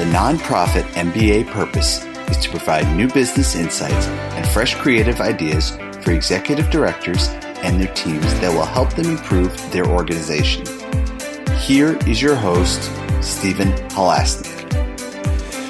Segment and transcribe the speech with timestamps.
[0.00, 6.12] The nonprofit MBA purpose is to provide new business insights and fresh creative ideas for
[6.12, 7.28] executive directors
[7.62, 10.64] and their teams that will help them improve their organization.
[11.58, 12.80] Here is your host,
[13.22, 14.72] Stephen Halasnik.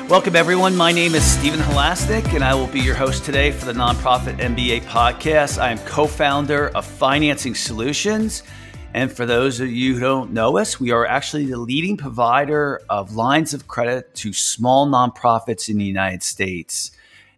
[0.09, 0.77] Welcome, everyone.
[0.77, 4.37] My name is Stephen Halasnik, and I will be your host today for the Nonprofit
[4.37, 5.61] MBA podcast.
[5.61, 8.45] I am co founder of Financing Solutions.
[8.93, 12.80] And for those of you who don't know us, we are actually the leading provider
[12.91, 16.91] of lines of credit to small nonprofits in the United States.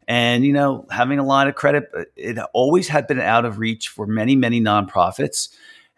[0.09, 3.59] And, you know, having a line of credit, uh, it always had been out of
[3.59, 5.51] reach for many, many nonprofits.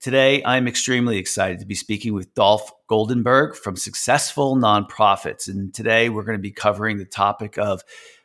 [0.00, 5.48] Today, I'm extremely excited to be speaking with Dolph Goldenberg from Successful Nonprofits.
[5.48, 7.82] And today, we're going to be covering the topic of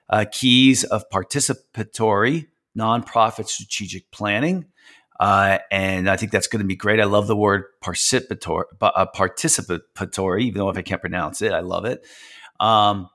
[0.10, 4.66] uh, keys of participatory nonprofit strategic planning.
[5.20, 7.00] Uh, and I think that's going to be great.
[7.00, 11.60] I love the word participatory, uh, participatory, even though if I can't pronounce it, I
[11.60, 12.06] love it.
[12.60, 13.10] Um,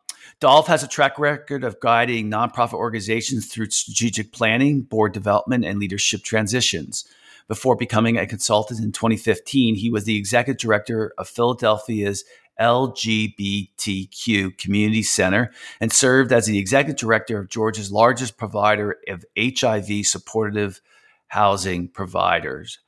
[0.44, 5.78] Dolph has a track record of guiding nonprofit organizations through strategic planning, board development, and
[5.78, 7.08] leadership transitions.
[7.48, 12.24] Before becoming a consultant in 2015, he was the executive director of Philadelphia's
[12.60, 15.50] LGBTQ Community Center
[15.80, 20.82] and served as the executive director of Georgia's largest provider of HIV supportive
[21.28, 22.80] housing providers.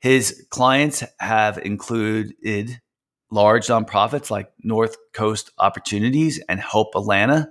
[0.00, 2.80] His clients have included
[3.34, 7.50] large nonprofits like North Coast Opportunities and Hope Atlanta,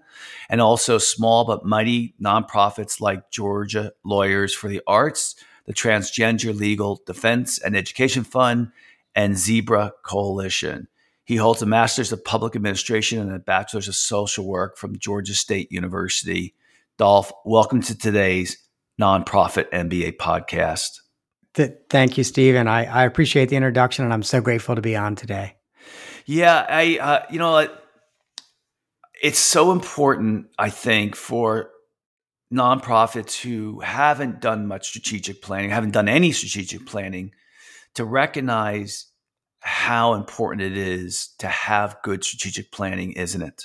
[0.49, 7.01] and also small but mighty nonprofits like Georgia Lawyers for the Arts, the Transgender Legal
[7.05, 8.71] Defense and Education Fund,
[9.13, 10.87] and Zebra Coalition.
[11.25, 15.33] He holds a master's of public administration and a bachelor's of social work from Georgia
[15.33, 16.55] State University.
[16.97, 18.57] Dolph, welcome to today's
[18.99, 20.99] nonprofit MBA podcast.
[21.89, 22.67] Thank you, Stephen.
[22.67, 25.57] I, I appreciate the introduction, and I'm so grateful to be on today.
[26.25, 27.67] Yeah, I uh, you know
[29.23, 31.69] it's so important, I think, for
[32.53, 37.31] nonprofits who haven't done much strategic planning, haven't done any strategic planning,
[37.95, 39.07] to recognize
[39.61, 43.63] how important it is to have good strategic planning, isn't it?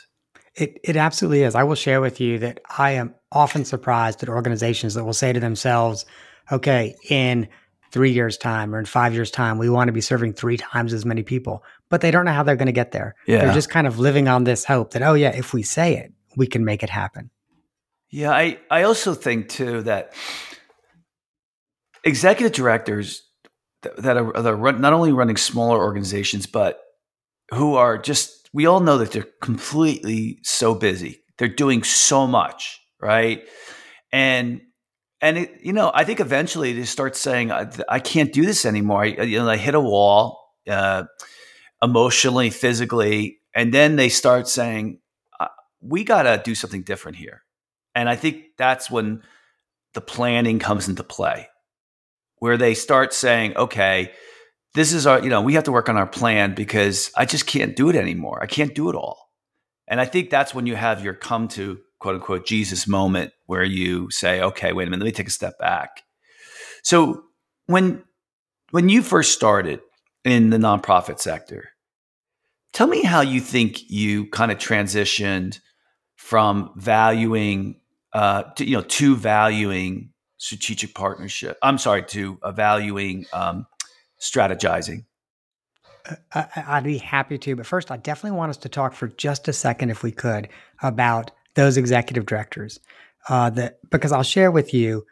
[0.55, 1.57] It, it absolutely is.
[1.57, 5.33] I will share with you that I am often surprised at organizations that will say
[5.33, 6.07] to themselves,
[6.53, 7.49] okay, in
[7.91, 10.93] three years' time or in five years' time, we want to be serving three times
[10.93, 13.15] as many people, but they don't know how they're going to get there.
[13.27, 13.45] Yeah.
[13.45, 16.13] They're just kind of living on this hope that, oh, yeah, if we say it,
[16.37, 17.31] we can make it happen.
[18.11, 20.15] Yeah, I, I also think too that
[22.05, 23.23] executive directors
[23.83, 26.81] that are, that are run, not only running smaller organizations, but
[27.51, 31.23] who are just, we all know that they're completely so busy.
[31.37, 33.43] They're doing so much, right?
[34.11, 34.63] And,
[35.21, 38.65] and it, you know, I think eventually they start saying, I, I can't do this
[38.65, 39.03] anymore.
[39.03, 41.05] I, you know, they hit a wall uh,
[41.83, 45.01] emotionally, physically, and then they start saying,
[45.39, 45.49] uh,
[45.81, 47.43] we got to do something different here.
[47.95, 49.23] And I think that's when
[49.95, 51.49] the planning comes into play
[52.39, 54.13] where they start saying, okay,
[54.75, 57.47] this is our, you know, we have to work on our plan because I just
[57.47, 58.41] can't do it anymore.
[58.43, 59.31] I can't do it all.
[59.89, 63.65] And I think that's when you have your come to quote unquote Jesus moment where
[63.65, 66.03] you say, okay, wait a minute, let me take a step back.
[66.83, 67.25] So
[67.67, 68.05] when
[68.71, 69.81] when you first started
[70.25, 71.71] in the nonprofit sector,
[72.73, 75.61] tell me how you think you kind of transitioned
[76.17, 77.81] from valuing
[78.13, 81.59] uh, to, you know, to valuing strategic partnership.
[81.63, 83.67] I'm sorry, to evaluating um,
[84.21, 85.05] strategizing.
[86.33, 89.47] Uh, I'd be happy to, but first, I definitely want us to talk for just
[89.49, 90.49] a second, if we could,
[90.83, 92.81] about those executive directors.
[93.29, 95.05] Uh, that because I'll share with you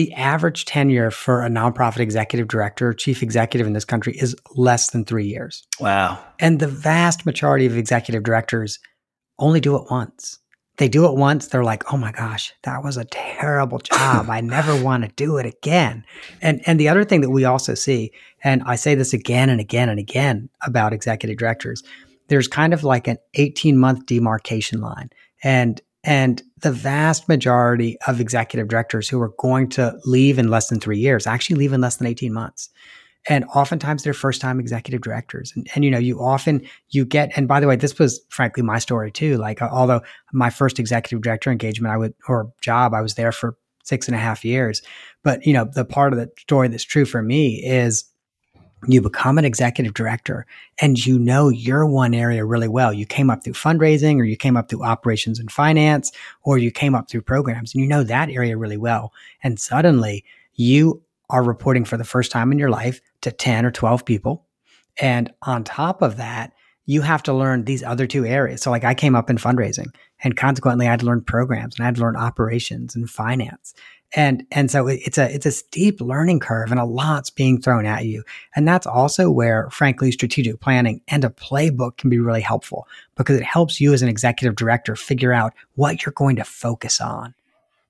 [0.00, 4.34] the average tenure for a nonprofit executive director, or chief executive in this country, is
[4.54, 5.62] less than three years.
[5.78, 6.18] Wow!
[6.38, 8.78] And the vast majority of executive directors
[9.38, 10.38] only do it once
[10.80, 14.30] they do it once, they're like, "Oh my gosh, that was a terrible job.
[14.30, 16.04] I never want to do it again."
[16.40, 18.12] And and the other thing that we also see,
[18.42, 21.82] and I say this again and again and again about executive directors,
[22.28, 25.10] there's kind of like an 18-month demarcation line.
[25.44, 30.68] And and the vast majority of executive directors who are going to leave in less
[30.68, 32.70] than 3 years actually leave in less than 18 months.
[33.28, 35.52] And oftentimes they're first time executive directors.
[35.54, 38.62] And, and you know you often you get and by the way this was frankly
[38.62, 39.36] my story too.
[39.36, 40.00] Like uh, although
[40.32, 44.14] my first executive director engagement i would or job i was there for six and
[44.14, 44.82] a half years.
[45.22, 48.04] But you know the part of the story that's true for me is
[48.86, 50.46] you become an executive director
[50.80, 52.92] and you know your one area really well.
[52.92, 56.10] You came up through fundraising or you came up through operations and finance
[56.42, 59.12] or you came up through programs and you know that area really well.
[59.42, 60.24] And suddenly
[60.54, 64.46] you are reporting for the first time in your life to 10 or 12 people.
[65.00, 66.52] And on top of that,
[66.86, 68.62] you have to learn these other two areas.
[68.62, 69.94] So like I came up in fundraising
[70.24, 73.74] and consequently I had to learn programs and I had to learn operations and finance
[74.12, 77.86] and and so it's a it's a steep learning curve and a lot's being thrown
[77.86, 78.24] at you.
[78.56, 83.36] And that's also where frankly strategic planning and a playbook can be really helpful because
[83.36, 87.34] it helps you as an executive director figure out what you're going to focus on.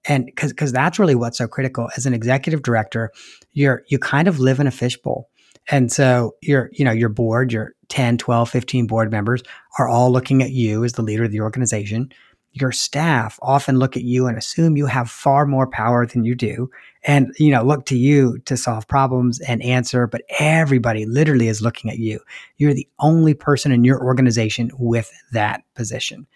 [0.04, 1.88] And because because that's really what's so critical.
[1.96, 3.10] As an executive director
[3.52, 5.30] you're you kind of live in a fishbowl.
[5.70, 9.42] And so your you know your board your 10 12 15 board members
[9.78, 12.12] are all looking at you as the leader of the organization
[12.52, 16.34] your staff often look at you and assume you have far more power than you
[16.34, 16.70] do
[17.04, 21.62] and you know look to you to solve problems and answer but everybody literally is
[21.62, 22.20] looking at you.
[22.56, 26.26] You're the only person in your organization with that position.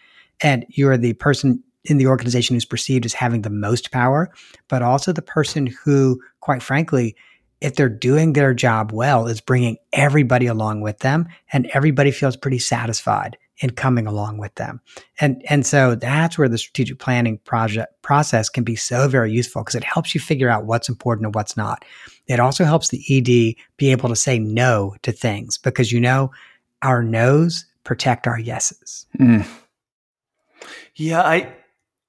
[0.42, 4.30] And you're the person in the organization who's perceived as having the most power
[4.68, 7.14] but also the person who quite frankly
[7.60, 12.36] if they're doing their job well is bringing everybody along with them and everybody feels
[12.36, 14.80] pretty satisfied and coming along with them.
[15.20, 19.62] And and so that's where the strategic planning project process can be so very useful
[19.62, 21.84] because it helps you figure out what's important and what's not.
[22.26, 26.30] It also helps the ED be able to say no to things because you know
[26.82, 29.06] our no's protect our yeses.
[29.18, 29.46] Mm.
[30.96, 31.54] Yeah, I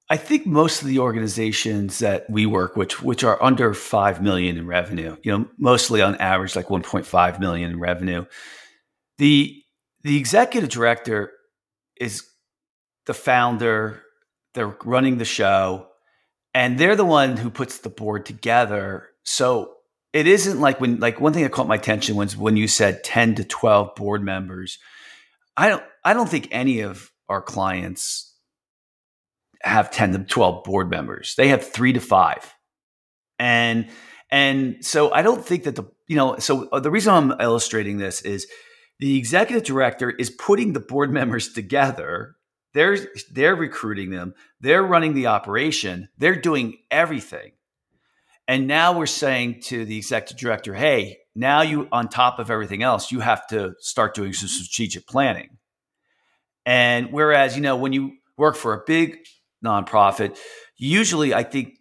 [0.09, 4.57] I think most of the organizations that we work with, which are under five million
[4.57, 8.25] in revenue, you know, mostly on average like 1.5 million in revenue,
[9.17, 9.61] the
[10.03, 11.31] the executive director
[11.99, 12.27] is
[13.05, 14.01] the founder,
[14.53, 15.87] they're running the show,
[16.53, 19.09] and they're the one who puts the board together.
[19.23, 19.75] So
[20.13, 23.03] it isn't like when like one thing that caught my attention was when you said
[23.03, 24.79] 10 to 12 board members.
[25.57, 28.33] I don't I don't think any of our clients
[29.61, 31.35] have 10 to 12 board members.
[31.35, 32.53] They have 3 to 5.
[33.39, 33.89] And
[34.31, 38.21] and so I don't think that the you know so the reason I'm illustrating this
[38.21, 38.47] is
[38.99, 42.35] the executive director is putting the board members together.
[42.73, 42.97] They're,
[43.31, 44.33] they're recruiting them.
[44.59, 46.09] They're running the operation.
[46.17, 47.51] They're doing everything.
[48.47, 52.83] And now we're saying to the executive director, hey, now you, on top of everything
[52.83, 55.57] else, you have to start doing some strategic planning.
[56.65, 59.19] And whereas, you know, when you work for a big
[59.63, 60.37] nonprofit,
[60.77, 61.77] usually I think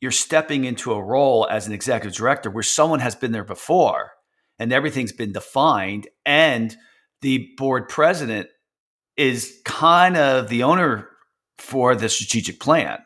[0.00, 4.12] you're stepping into a role as an executive director where someone has been there before
[4.62, 6.76] and everything's been defined and
[7.20, 8.48] the board president
[9.16, 11.08] is kind of the owner
[11.58, 12.98] for the strategic plan.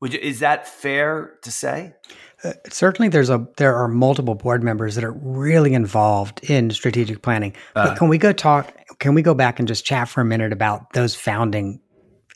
[0.00, 1.94] Would you, is that fair to say?
[2.42, 7.22] Uh, certainly, there's a there are multiple board members that are really involved in strategic
[7.22, 7.54] planning.
[7.74, 8.72] But uh, can we go talk?
[8.98, 11.80] Can we go back and just chat for a minute about those founding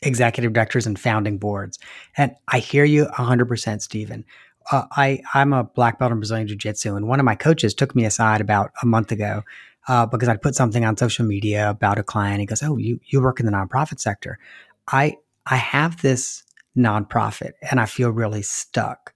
[0.01, 1.79] executive directors and founding boards?
[2.17, 4.25] And I hear you 100%, Stephen
[4.71, 7.73] uh, I I'm a black belt in Brazilian Jiu Jitsu, and one of my coaches
[7.73, 9.43] took me aside about a month ago
[9.87, 12.39] uh, because I put something on social media about a client.
[12.39, 14.39] He goes, "Oh, you you work in the nonprofit sector.
[14.87, 16.43] I I have this
[16.77, 19.13] nonprofit, and I feel really stuck."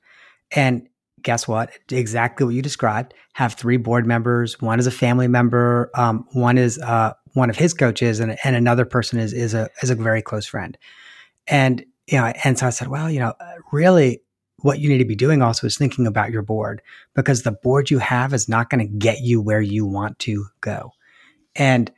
[0.52, 0.88] And
[1.22, 1.72] guess what?
[1.92, 3.14] Exactly what you described.
[3.34, 4.62] Have three board members.
[4.62, 5.90] One is a family member.
[5.96, 9.70] Um, one is uh, one of his coaches, and and another person is is a
[9.82, 10.78] is a very close friend.
[11.48, 13.34] And you know, and so I said, well, you know,
[13.72, 14.22] really,
[14.62, 16.82] what you need to be doing also is thinking about your board
[17.14, 20.46] because the board you have is not going to get you where you want to
[20.62, 20.94] go.
[21.56, 21.92] And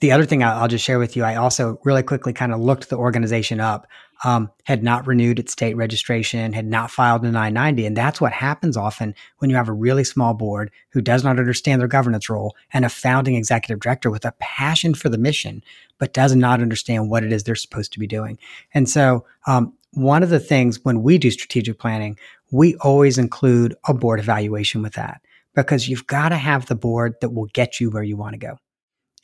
[0.00, 2.88] the other thing I'll, just share with you, I also really quickly kind of looked
[2.88, 3.86] the organization up,
[4.24, 7.86] um, had not renewed its state registration, had not filed a 990.
[7.86, 11.38] And that's what happens often when you have a really small board who does not
[11.38, 15.62] understand their governance role and a founding executive director with a passion for the mission,
[15.98, 18.40] but does not understand what it is they're supposed to be doing.
[18.74, 22.18] And so um, one of the things when we do strategic planning,
[22.50, 25.20] we always include a board evaluation with that
[25.54, 28.38] because you've got to have the board that will get you where you want to
[28.38, 28.58] go.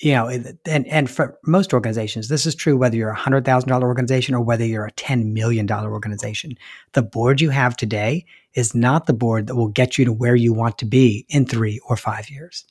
[0.01, 4.35] You know, and, and for most organizations, this is true whether you're a $100,000 organization
[4.35, 6.57] or whether you're a $10 million organization.
[6.93, 10.37] The board you have today is not the board that will get you to where
[10.37, 12.65] you want to be in three or five years.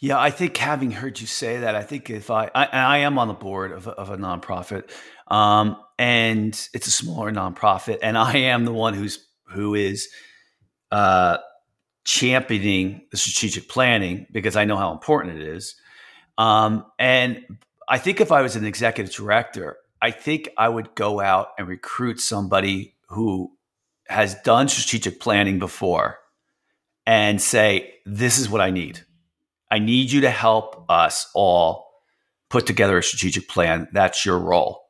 [0.00, 3.16] Yeah, I think having heard you say that, I think if I, I, I am
[3.16, 4.90] on the board of a, of a nonprofit,
[5.28, 10.08] um, and it's a smaller nonprofit, and I am the one who's who is
[10.90, 11.38] uh,
[12.04, 15.76] championing the strategic planning because I know how important it is.
[16.38, 17.44] Um, and
[17.88, 21.68] I think if I was an executive director, I think I would go out and
[21.68, 23.52] recruit somebody who
[24.08, 26.18] has done strategic planning before
[27.06, 29.00] and say, This is what I need.
[29.70, 31.90] I need you to help us all
[32.50, 33.88] put together a strategic plan.
[33.92, 34.83] That's your role.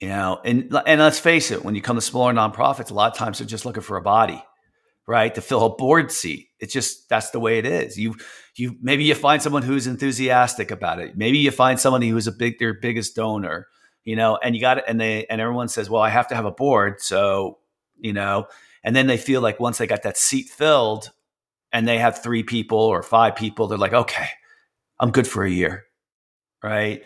[0.00, 3.12] You know, and and let's face it, when you come to smaller nonprofits, a lot
[3.12, 4.42] of times they're just looking for a body,
[5.06, 6.48] right, to fill a board seat.
[6.60, 7.98] It's just that's the way it is.
[7.98, 8.14] You
[8.56, 11.16] you maybe you find someone who's enthusiastic about it.
[11.16, 13.68] Maybe you find somebody who's a big their biggest donor,
[14.04, 16.34] you know, and you got it, and they and everyone says, well, I have to
[16.34, 17.58] have a board, so
[17.98, 18.48] you know,
[18.84, 21.10] and then they feel like once they got that seat filled,
[21.72, 24.28] and they have three people or five people, they're like, okay,
[25.00, 25.84] I'm good for a year,
[26.62, 27.02] right?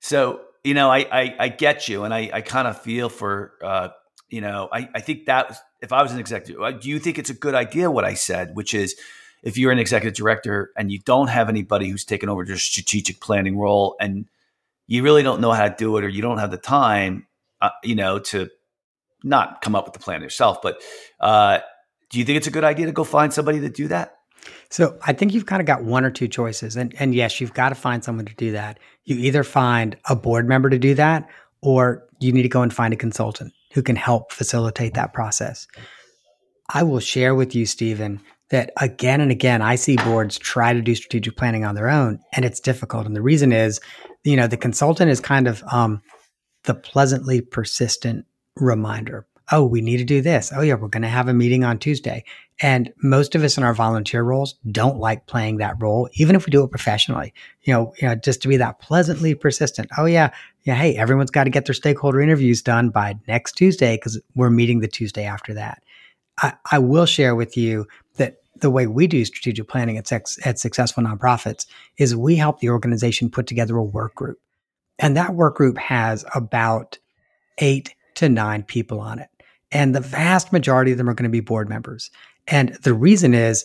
[0.00, 3.52] So you know, I, I, I get you, and I, I kind of feel for,
[3.62, 3.88] uh,
[4.28, 7.18] you know, I, I think that if I was an executive, uh, do you think
[7.18, 8.96] it's a good idea what I said, which is
[9.42, 13.20] if you're an executive director and you don't have anybody who's taken over your strategic
[13.20, 14.26] planning role and
[14.86, 17.26] you really don't know how to do it or you don't have the time,
[17.60, 18.48] uh, you know, to
[19.22, 20.80] not come up with the plan yourself, but
[21.20, 21.58] uh,
[22.08, 24.16] do you think it's a good idea to go find somebody to do that?
[24.70, 26.76] So I think you've kind of got one or two choices.
[26.76, 28.78] And, and yes, you've got to find someone to do that.
[29.04, 31.28] You either find a board member to do that,
[31.60, 35.66] or you need to go and find a consultant who can help facilitate that process.
[36.72, 38.20] I will share with you, Stephen,
[38.50, 42.20] that again and again, I see boards try to do strategic planning on their own,
[42.32, 43.06] and it's difficult.
[43.06, 43.80] And the reason is,
[44.22, 46.00] you know, the consultant is kind of um,
[46.64, 49.26] the pleasantly persistent reminder.
[49.52, 50.52] Oh, we need to do this.
[50.54, 52.24] Oh, yeah, we're going to have a meeting on Tuesday.
[52.62, 56.46] And most of us in our volunteer roles don't like playing that role, even if
[56.46, 57.34] we do it professionally.
[57.62, 59.90] You know, you know, just to be that pleasantly persistent.
[59.98, 60.30] Oh yeah,
[60.62, 60.76] yeah.
[60.76, 64.80] Hey, everyone's got to get their stakeholder interviews done by next Tuesday because we're meeting
[64.80, 65.82] the Tuesday after that.
[66.38, 70.36] I, I, will share with you that the way we do strategic planning at, sex,
[70.44, 74.40] at successful nonprofits is we help the organization put together a work group,
[74.98, 76.98] and that work group has about
[77.58, 79.28] eight to nine people on it.
[79.70, 82.10] And the vast majority of them are going to be board members.
[82.46, 83.64] And the reason is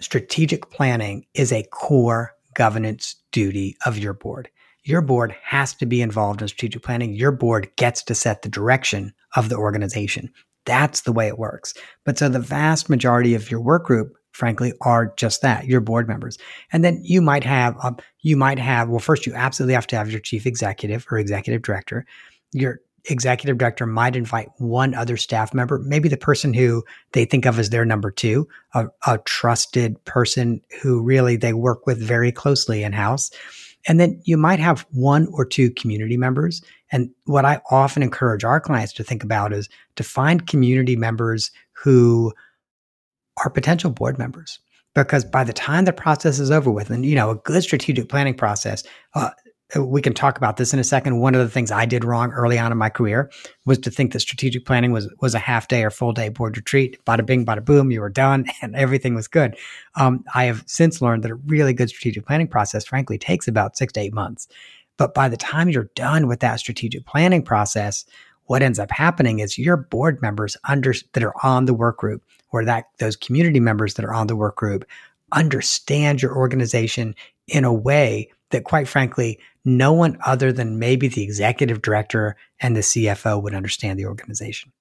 [0.00, 4.48] strategic planning is a core governance duty of your board.
[4.84, 7.12] Your board has to be involved in strategic planning.
[7.12, 10.30] Your board gets to set the direction of the organization.
[10.64, 11.74] That's the way it works.
[12.04, 16.08] But so the vast majority of your work group, frankly, are just that, your board
[16.08, 16.38] members.
[16.72, 19.96] And then you might have, um, you might have, well, first you absolutely have to
[19.96, 22.06] have your chief executive or executive director.
[22.52, 27.46] Your executive director might invite one other staff member, maybe the person who they think
[27.46, 32.32] of as their number two, a, a trusted person who really they work with very
[32.32, 33.30] closely in house.
[33.86, 36.62] And then you might have one or two community members.
[36.90, 41.50] And what I often encourage our clients to think about is to find community members
[41.72, 42.32] who
[43.42, 44.58] are potential board members
[44.94, 48.08] because by the time the process is over with and you know a good strategic
[48.08, 48.82] planning process
[49.14, 49.30] uh,
[49.76, 51.20] we can talk about this in a second.
[51.20, 53.30] One of the things I did wrong early on in my career
[53.66, 56.56] was to think that strategic planning was was a half day or full day board
[56.56, 56.98] retreat.
[57.04, 59.56] Bada bing, bada boom, you were done, and everything was good.
[59.94, 63.76] Um, I have since learned that a really good strategic planning process, frankly, takes about
[63.76, 64.48] six to eight months.
[64.96, 68.04] But by the time you're done with that strategic planning process,
[68.46, 72.22] what ends up happening is your board members under that are on the work group,
[72.50, 74.86] or that those community members that are on the work group,
[75.32, 77.14] understand your organization
[77.46, 82.74] in a way that, quite frankly, no one other than maybe the executive director and
[82.74, 84.72] the CFO would understand the organization.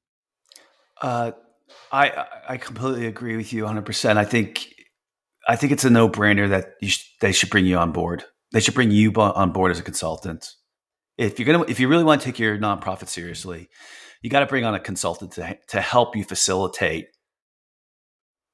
[1.01, 1.31] Uh,
[1.91, 3.85] I I completely agree with you 100.
[3.85, 4.73] percent I think
[5.47, 8.23] I think it's a no brainer that sh- they should bring you on board.
[8.51, 10.53] They should bring you on board as a consultant.
[11.17, 13.69] If you're gonna if you really want to take your nonprofit seriously,
[14.21, 17.07] you got to bring on a consultant to to help you facilitate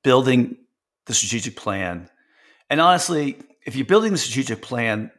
[0.03, 0.58] building
[1.05, 2.10] the strategic plan.
[2.70, 5.12] And honestly, if you're building the strategic plan,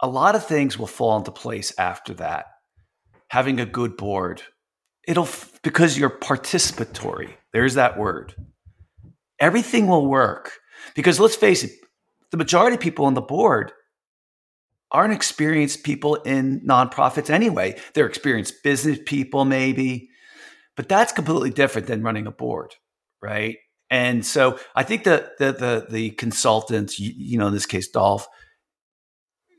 [0.00, 2.46] a lot of things will fall into place after that.
[3.28, 4.42] Having a good board,
[5.06, 5.28] it'll
[5.62, 7.34] because you're participatory.
[7.52, 8.34] There's that word.
[9.38, 10.52] Everything will work
[10.94, 11.72] because let's face it,
[12.30, 13.72] the majority of people on the board
[14.92, 17.78] aren't experienced people in nonprofits anyway.
[17.94, 20.08] They're experienced business people, maybe,
[20.76, 22.74] but that's completely different than running a board,
[23.22, 23.56] right?
[23.90, 27.88] And so I think that the, the the consultants, you, you know, in this case,
[27.88, 28.28] Dolph,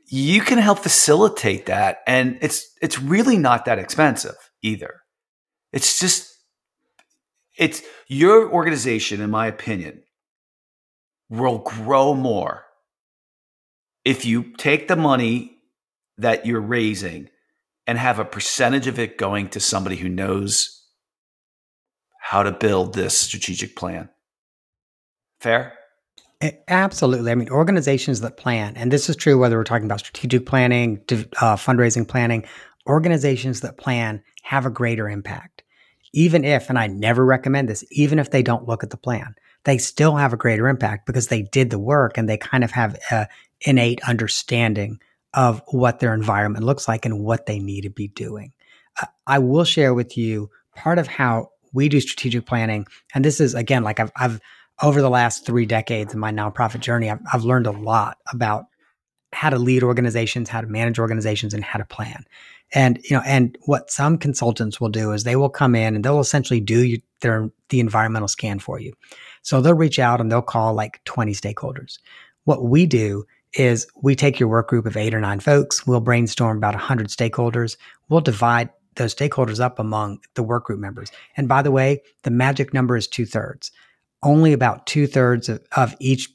[0.08, 1.98] you can help facilitate that.
[2.06, 5.00] And it's it's really not that expensive either.
[5.72, 6.32] It's just
[7.56, 10.02] it's your organization in my opinion
[11.28, 12.64] will grow more
[14.04, 15.56] if you take the money
[16.18, 17.28] that you're raising
[17.86, 20.86] and have a percentage of it going to somebody who knows
[22.20, 24.08] how to build this strategic plan
[25.42, 25.74] fair
[26.66, 27.30] Absolutely.
[27.30, 31.00] I mean, organizations that plan, and this is true whether we're talking about strategic planning,
[31.40, 32.44] uh, fundraising planning,
[32.86, 35.62] organizations that plan have a greater impact.
[36.12, 39.34] Even if, and I never recommend this, even if they don't look at the plan,
[39.64, 42.72] they still have a greater impact because they did the work and they kind of
[42.72, 43.28] have an
[43.60, 44.98] innate understanding
[45.34, 48.52] of what their environment looks like and what they need to be doing.
[49.00, 52.86] Uh, I will share with you part of how we do strategic planning.
[53.14, 54.40] And this is again, like I've, I've
[54.80, 58.66] over the last three decades in my nonprofit journey, I've, I've learned a lot about
[59.32, 62.24] how to lead organizations, how to manage organizations, and how to plan.
[62.74, 66.04] And you know, and what some consultants will do is they will come in and
[66.04, 68.92] they'll essentially do their the environmental scan for you.
[69.42, 71.98] So they'll reach out and they'll call like 20 stakeholders.
[72.44, 73.24] What we do
[73.54, 77.08] is we take your work group of eight or nine folks, we'll brainstorm about 100
[77.08, 77.76] stakeholders,
[78.08, 81.10] we'll divide those stakeholders up among the work group members.
[81.36, 83.70] And by the way, the magic number is two thirds.
[84.22, 86.28] Only about two thirds of, of each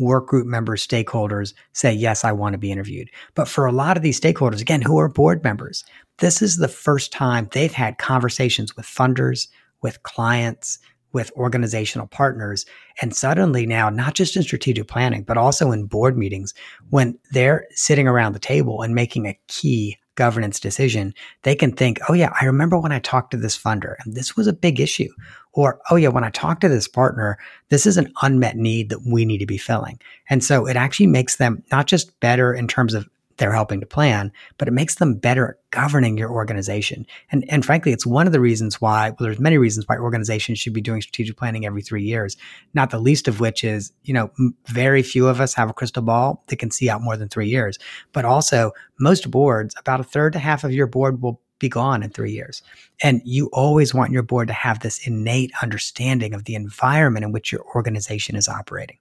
[0.00, 3.10] work group member stakeholders say, yes, I want to be interviewed.
[3.34, 5.84] But for a lot of these stakeholders, again, who are board members,
[6.18, 9.48] this is the first time they've had conversations with funders,
[9.82, 10.78] with clients,
[11.12, 12.66] with organizational partners.
[13.00, 16.54] And suddenly now, not just in strategic planning, but also in board meetings,
[16.90, 22.00] when they're sitting around the table and making a key governance decision, they can think,
[22.08, 24.80] oh, yeah, I remember when I talked to this funder and this was a big
[24.80, 25.08] issue.
[25.52, 29.06] Or, oh, yeah, when I talked to this partner, this is an unmet need that
[29.06, 30.00] we need to be filling.
[30.28, 33.86] And so it actually makes them not just better in terms of they're helping to
[33.86, 37.06] plan, but it makes them better at governing your organization.
[37.30, 40.58] And, and frankly, it's one of the reasons why, well, there's many reasons why organizations
[40.58, 42.36] should be doing strategic planning every three years,
[42.74, 44.30] not the least of which is, you know,
[44.66, 47.48] very few of us have a crystal ball that can see out more than three
[47.48, 47.78] years.
[48.12, 52.02] But also, most boards, about a third to half of your board will be gone
[52.02, 52.62] in three years.
[53.02, 57.32] And you always want your board to have this innate understanding of the environment in
[57.32, 58.98] which your organization is operating.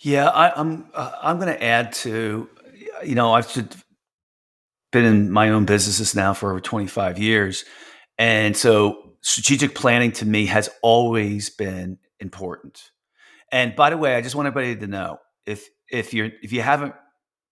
[0.00, 2.48] Yeah, I, am I'm, uh, I'm going to add to
[3.02, 3.52] you know, I've
[4.92, 7.64] been in my own businesses now for over 25 years.
[8.18, 12.90] And so strategic planning to me has always been important.
[13.50, 16.62] And by the way, I just want everybody to know if if you're if you
[16.62, 16.94] haven't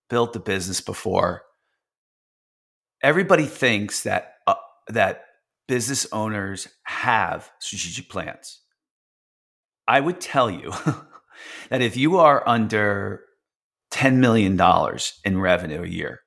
[0.09, 1.43] built a business before,
[3.03, 4.55] everybody thinks that uh,
[4.89, 5.25] that
[5.69, 8.61] business owners have strategic plans.
[9.87, 10.73] I would tell you
[11.71, 13.23] that if you are under
[13.93, 14.61] $10 million
[15.25, 16.21] in revenue a year,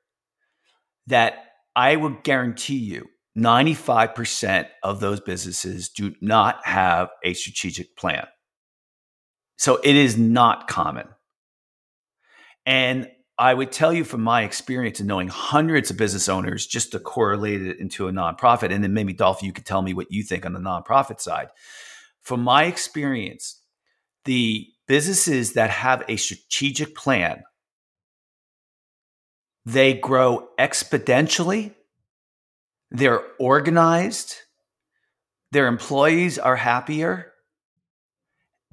[1.07, 8.27] that I would guarantee you 95% of those businesses do not have a strategic plan.
[9.57, 11.07] So it is not common.
[12.65, 16.93] And I would tell you from my experience in knowing hundreds of business owners just
[16.93, 18.71] to correlate it into a nonprofit.
[18.71, 21.49] And then maybe Dolph, you could tell me what you think on the nonprofit side.
[22.21, 23.61] From my experience,
[24.23, 27.43] the businesses that have a strategic plan
[29.65, 31.73] they grow exponentially.
[32.91, 34.35] They're organized.
[35.51, 37.31] Their employees are happier.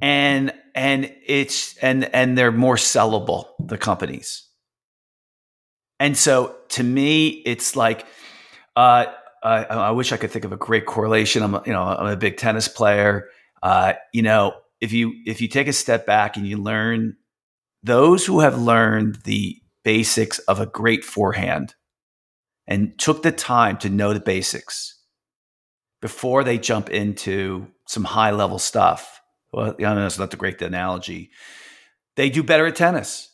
[0.01, 4.49] And and it's and and they're more sellable, the companies.
[6.01, 8.07] And so to me, it's like
[8.75, 9.07] uh,
[9.43, 11.43] I, I, wish I could think of a great correlation.
[11.43, 13.29] I'm, a, you know, I'm a big tennis player.
[13.63, 17.17] Uh, you know, if you if you take a step back and you learn
[17.85, 21.75] those who have learned the basics of a great forehand
[22.67, 25.01] and took the time to know the basics
[26.01, 29.21] before they jump into some high level stuff.
[29.53, 31.31] Well, I know it's not the great analogy.
[32.17, 33.31] They do better at tennis.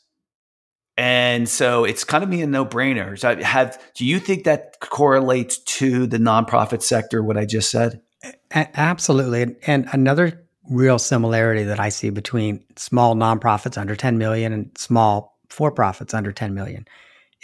[0.97, 3.17] And so it's kind of me a no brainer.
[3.17, 8.03] So have, do you think that correlates to the nonprofit sector, what I just said?
[8.51, 9.57] Absolutely.
[9.67, 15.38] And another real similarity that I see between small nonprofits under 10 million and small
[15.51, 16.87] for profits under 10 million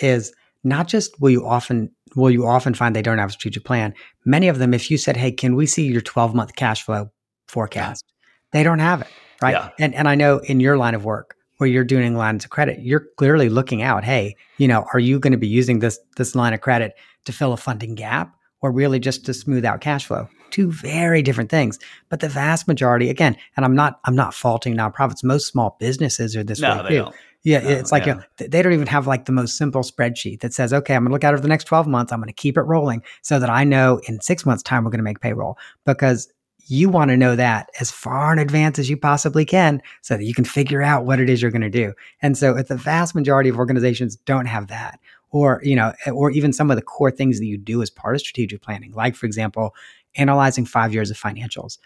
[0.00, 3.64] is not just will you often will you often find they don't have a strategic
[3.64, 3.94] plan.
[4.24, 7.10] Many of them if you said hey can we see your 12 month cash flow
[7.48, 8.04] forecast?
[8.06, 8.58] Yeah.
[8.58, 9.08] they don't have it
[9.42, 9.52] right?
[9.52, 9.68] Yeah.
[9.78, 12.80] and and i know in your line of work where you're doing lines of credit
[12.80, 16.34] you're clearly looking out hey you know are you going to be using this this
[16.34, 20.06] line of credit to fill a funding gap or really just to smooth out cash
[20.06, 20.26] flow?
[20.50, 24.76] Two very different things but the vast majority again and i'm not i'm not faulting
[24.76, 25.24] nonprofits.
[25.24, 27.08] Most small businesses are this no, way too
[27.44, 28.14] yeah, uh, it's like yeah.
[28.14, 31.11] Know, they don't even have like the most simple spreadsheet that says, okay, I'm going
[31.11, 32.12] to look out over the next 12 months.
[32.12, 34.90] I'm going to keep it rolling so that I know in six months' time we're
[34.90, 36.33] going to make payroll because
[36.66, 40.24] you want to know that as far in advance as you possibly can so that
[40.24, 41.92] you can figure out what it is you're going to do.
[42.22, 44.98] And so if the vast majority of organizations don't have that,
[45.30, 47.90] or you know, eh, or even some of the core things that you do as
[47.90, 49.74] part of strategic planning, like for example,
[50.16, 51.76] analyzing five years of financials.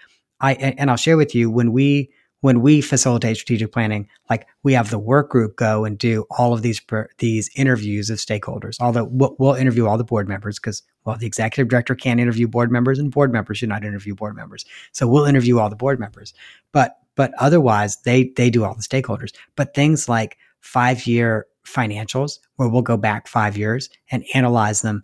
[0.41, 4.73] I and I'll share with you when we when we facilitate strategic planning, like we
[4.73, 6.81] have the work group go and do all of these
[7.19, 8.77] these interviews of stakeholders.
[8.81, 12.47] Although we'll, we'll interview all the board members because well, the executive director can't interview
[12.47, 14.65] board members, and board members should not interview board members.
[14.93, 16.35] So we'll interview all the board members.
[16.73, 19.35] But but otherwise they they do all the stakeholders.
[19.57, 25.03] But things like five year financials, where we'll go back five years and analyze them.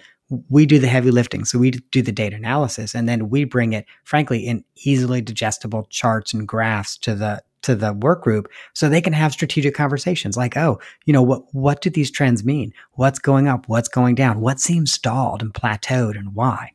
[0.48, 1.44] We do the heavy lifting.
[1.44, 5.86] So we do the data analysis and then we bring it, frankly, in easily digestible
[5.90, 10.36] charts and graphs to the to the work group so they can have strategic conversations
[10.36, 12.72] like, oh, you know, what what do these trends mean?
[12.92, 13.68] What's going up?
[13.68, 14.40] What's going down?
[14.40, 16.72] What seems stalled and plateaued and why?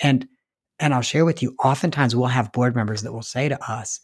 [0.00, 0.26] And
[0.78, 4.00] and I'll share with you, oftentimes we'll have board members that will say to us,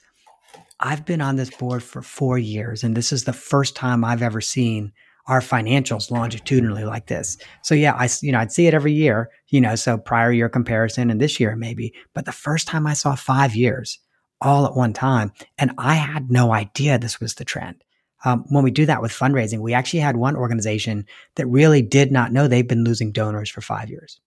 [0.78, 4.22] I've been on this board for four years, and this is the first time I've
[4.22, 4.92] ever seen
[5.28, 7.36] our financials longitudinally like this.
[7.62, 10.48] So yeah, I you know I'd see it every year, you know, so prior year
[10.48, 13.98] comparison and this year maybe, but the first time I saw 5 years
[14.40, 17.84] all at one time and I had no idea this was the trend.
[18.24, 22.10] Um, when we do that with fundraising, we actually had one organization that really did
[22.10, 24.20] not know they've been losing donors for 5 years.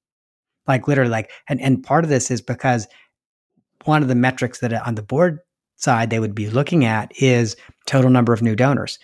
[0.68, 2.88] Like literally like and and part of this is because
[3.86, 5.40] one of the metrics that on the board
[5.78, 7.56] side they would be looking at is
[7.88, 9.00] total number of new donors.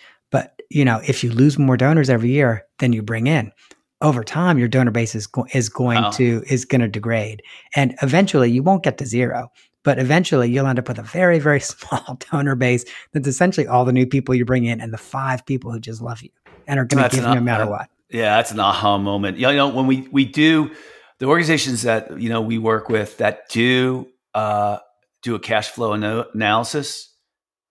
[0.70, 3.52] You know, if you lose more donors every year than you bring in,
[4.00, 6.12] over time your donor base is go- is going oh.
[6.12, 7.42] to is going to degrade,
[7.74, 9.50] and eventually you won't get to zero.
[9.84, 13.84] But eventually you'll end up with a very very small donor base that's essentially all
[13.84, 16.30] the new people you bring in and the five people who just love you
[16.66, 17.90] and are going to give no matter uh, what.
[18.10, 19.38] Yeah, that's an aha moment.
[19.38, 20.70] You know, when we we do
[21.18, 24.78] the organizations that you know we work with that do uh,
[25.22, 27.14] do a cash flow analysis,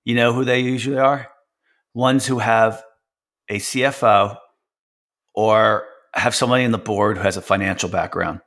[0.04, 1.30] you know who they usually are?
[1.98, 2.84] ones who have
[3.50, 4.38] a CFO
[5.34, 8.42] or have somebody in the board who has a financial background.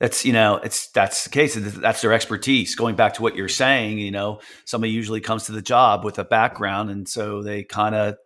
[0.00, 1.56] That's you know it's that's the case.
[1.56, 2.76] That's their expertise.
[2.76, 6.20] Going back to what you're saying, you know, somebody usually comes to the job with
[6.20, 8.16] a background, and so they kind of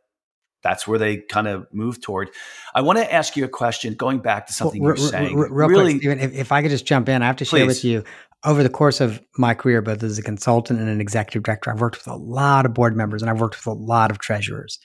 [0.62, 2.30] that's where they kind of move toward.
[2.74, 3.94] I want to ask you a question.
[3.94, 6.60] Going back to something well, you're saying, r- real really, quick, Stephen, if, if, I
[6.60, 8.04] could just jump in, I have to share with you
[8.44, 11.80] over the course of my career, both as a consultant and an executive director, I've
[11.80, 14.78] worked with a lot of board members and I've worked with a lot of treasurers.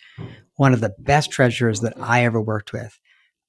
[0.55, 2.99] One of the best treasurers that I ever worked with,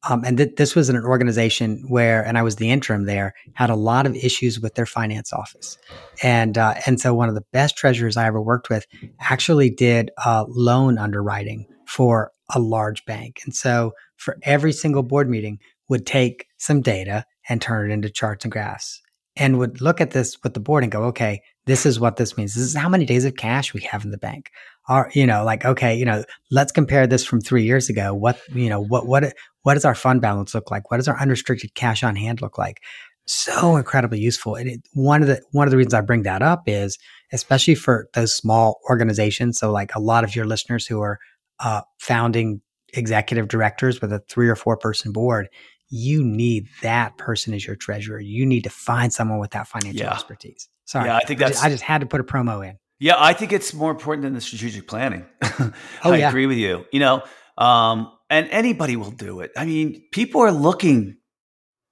[0.09, 3.35] um, and th- this was in an organization where, and I was the interim there,
[3.55, 5.77] had a lot of issues with their finance office,
[6.23, 8.87] and uh, and so one of the best treasurers I ever worked with
[9.21, 15.29] actually did uh, loan underwriting for a large bank, and so for every single board
[15.29, 19.03] meeting would take some data and turn it into charts and graphs
[19.39, 22.37] and would look at this with the board and go, okay, this is what this
[22.37, 22.55] means.
[22.55, 24.51] This is how many days of cash we have in the bank.
[24.89, 28.15] Are you know, like, okay, you know, let's compare this from three years ago.
[28.15, 30.91] What, you know, what, what, what does our fund balance look like?
[30.91, 32.81] What does our unrestricted cash on hand look like?
[33.27, 34.55] So incredibly useful.
[34.55, 36.99] And it, one of the, one of the reasons I bring that up is,
[37.33, 39.59] especially for those small organizations.
[39.59, 41.19] So like a lot of your listeners who are
[41.61, 42.63] uh, founding
[42.95, 45.49] executive directors with a three or four person board,
[45.91, 48.21] you need that person as your treasurer.
[48.21, 50.13] You need to find someone with that financial yeah.
[50.13, 50.69] expertise.
[50.85, 51.07] Sorry.
[51.07, 52.79] Yeah, I think that's, I just, I just, had to put a promo in.
[52.99, 55.25] Yeah, I think it's more important than the strategic planning.
[55.43, 55.73] oh,
[56.03, 56.29] I yeah.
[56.29, 56.85] agree with you.
[56.93, 57.23] You know,
[57.57, 59.53] um, and anybody will do it.
[59.57, 61.17] I mean, people are looking,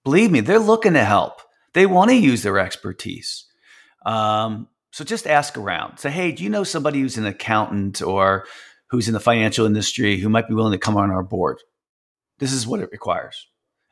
[0.05, 1.41] believe me, they're looking to help.
[1.75, 3.47] They want to use their expertise.
[4.05, 5.99] Um, so just ask around.
[5.99, 8.47] Say, hey, do you know somebody who's an accountant or
[8.91, 11.59] who's in the financial industry who might be willing to come on our board?
[12.39, 13.47] This is what it requires.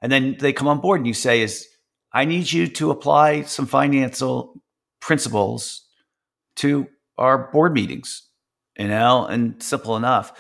[0.05, 1.67] And then they come on board and you say, is
[2.13, 4.61] I need you to apply some financial
[5.01, 5.87] principles
[6.57, 8.29] to our board meetings,
[8.79, 10.39] you know, and simple enough.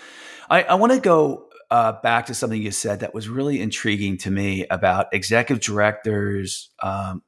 [0.50, 4.18] I, I want to go uh, back to something you said that was really intriguing
[4.18, 7.22] to me about executive directors, um,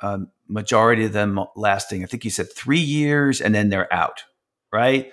[0.00, 4.24] um, majority of them lasting, I think you said three years and then they're out,
[4.72, 5.12] right?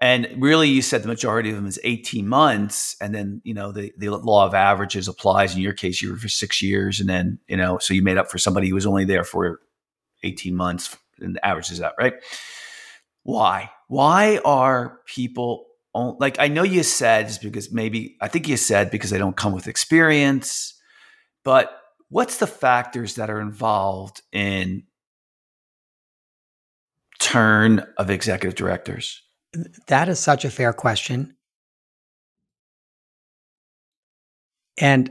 [0.00, 2.96] And really, you said the majority of them is 18 months.
[3.02, 5.54] And then, you know, the, the law of averages applies.
[5.54, 7.00] In your case, you were for six years.
[7.00, 9.60] And then, you know, so you made up for somebody who was only there for
[10.22, 12.14] 18 months and the average is out, right?
[13.24, 13.70] Why?
[13.88, 18.90] Why are people like, I know you said is because maybe, I think you said
[18.90, 20.80] because they don't come with experience,
[21.44, 24.84] but what's the factors that are involved in
[27.18, 29.22] turn of executive directors?
[29.88, 31.34] That is such a fair question.
[34.78, 35.10] And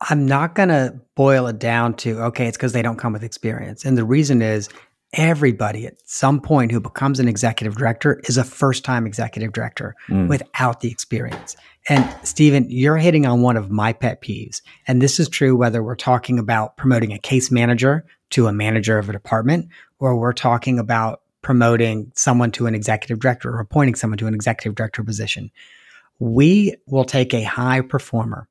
[0.00, 3.22] I'm not going to boil it down to, okay, it's because they don't come with
[3.22, 3.84] experience.
[3.84, 4.68] And the reason is
[5.12, 9.94] everybody at some point who becomes an executive director is a first time executive director
[10.08, 10.28] mm.
[10.28, 11.56] without the experience.
[11.88, 14.60] And Stephen, you're hitting on one of my pet peeves.
[14.88, 18.98] And this is true whether we're talking about promoting a case manager to a manager
[18.98, 19.68] of a department
[19.98, 24.34] or we're talking about promoting someone to an executive director or appointing someone to an
[24.34, 25.52] executive director position.
[26.18, 28.48] We will take a high performer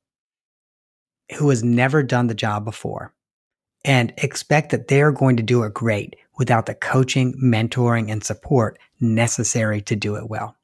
[1.36, 3.12] who has never done the job before
[3.84, 8.78] and expect that they're going to do it great without the coaching, mentoring, and support
[9.00, 10.56] necessary to do it well.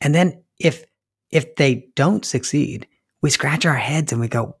[0.00, 0.84] And then if
[1.30, 2.88] if they don't succeed,
[3.22, 4.56] we scratch our heads and we go,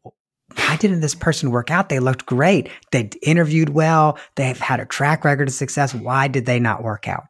[0.56, 1.88] why didn't this person work out?
[1.88, 2.68] They looked great.
[2.92, 4.18] They interviewed well.
[4.36, 5.94] They've had a track record of success.
[5.94, 7.24] Why did they not work out?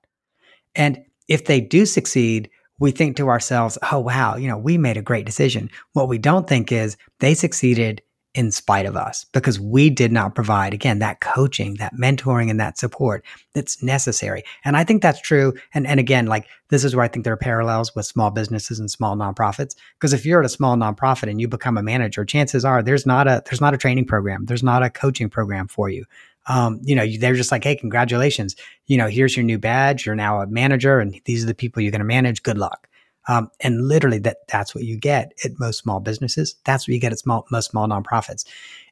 [0.75, 4.97] And if they do succeed, we think to ourselves, oh, wow, you know, we made
[4.97, 5.71] a great decision.
[5.93, 8.03] What we don't think is they succeeded
[8.35, 12.61] in spite of us because we did not provide, again, that coaching, that mentoring, and
[12.61, 14.45] that support that's necessary.
[14.65, 15.55] And I think that's true.
[15.75, 18.79] And, and again, like this is where I think there are parallels with small businesses
[18.79, 19.75] and small nonprofits.
[19.99, 23.07] Because if you're at a small nonprofit and you become a manager, chances are there's
[23.07, 26.05] not a there's not a training program, there's not a coaching program for you.
[26.47, 28.57] Um, you know, they're just like, hey, congratulations.
[28.87, 30.07] You know, here's your new badge.
[30.07, 32.43] You're now a manager, and these are the people you're going to manage.
[32.43, 32.89] Good luck.
[33.29, 36.57] Um, and literally, that that's what you get at most small businesses.
[36.65, 38.45] That's what you get at small most small nonprofits.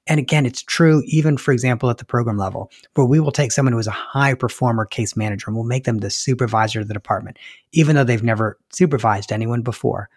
[0.07, 3.53] And again, it's true even, for example, at the program level, where we will take
[3.53, 6.89] someone who is a high performer case manager and we'll make them the supervisor of
[6.89, 7.39] the department,
[7.73, 10.09] even though they've never supervised anyone before.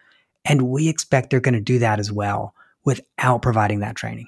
[0.45, 4.27] And we expect they're going to do that as well without providing that training.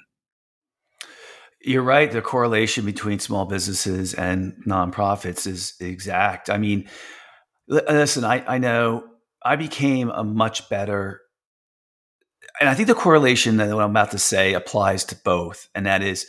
[1.60, 2.12] You're right.
[2.12, 6.50] The correlation between small businesses and nonprofits is exact.
[6.50, 6.88] I mean,
[7.68, 9.04] listen, I, I know
[9.44, 11.20] I became a much better,
[12.60, 15.86] and I think the correlation that what I'm about to say applies to both, and
[15.86, 16.26] that is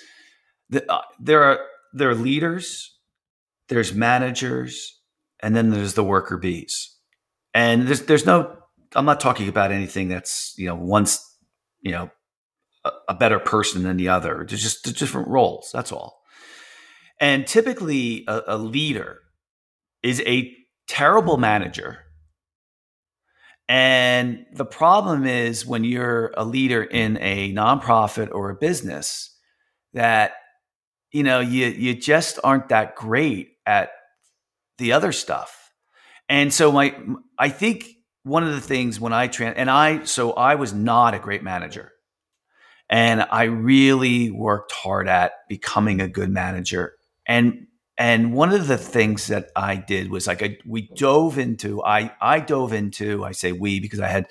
[0.69, 1.59] that uh, there are
[1.93, 2.97] there are leaders,
[3.69, 4.99] there's managers,
[5.41, 6.95] and then there's the worker bees,
[7.53, 8.57] and there's there's no.
[8.95, 11.19] I'm not talking about anything that's you know once
[11.81, 12.09] you know
[12.83, 14.45] a, a better person than the other.
[14.47, 15.69] There's just different roles.
[15.73, 16.21] That's all.
[17.19, 19.19] And typically, a, a leader
[20.03, 20.53] is a
[20.87, 22.04] terrible manager
[23.67, 29.35] and the problem is when you're a leader in a nonprofit or a business
[29.93, 30.33] that
[31.11, 33.89] you know you you just aren't that great at
[34.77, 35.71] the other stuff.
[36.29, 36.95] And so my
[37.39, 37.87] I think
[38.23, 41.43] one of the things when I trans and I so I was not a great
[41.43, 41.91] manager.
[42.87, 46.93] And I really worked hard at becoming a good manager.
[47.25, 47.65] And
[47.97, 52.11] and one of the things that I did was like I, we dove into I
[52.19, 54.27] I dove into I say we because I had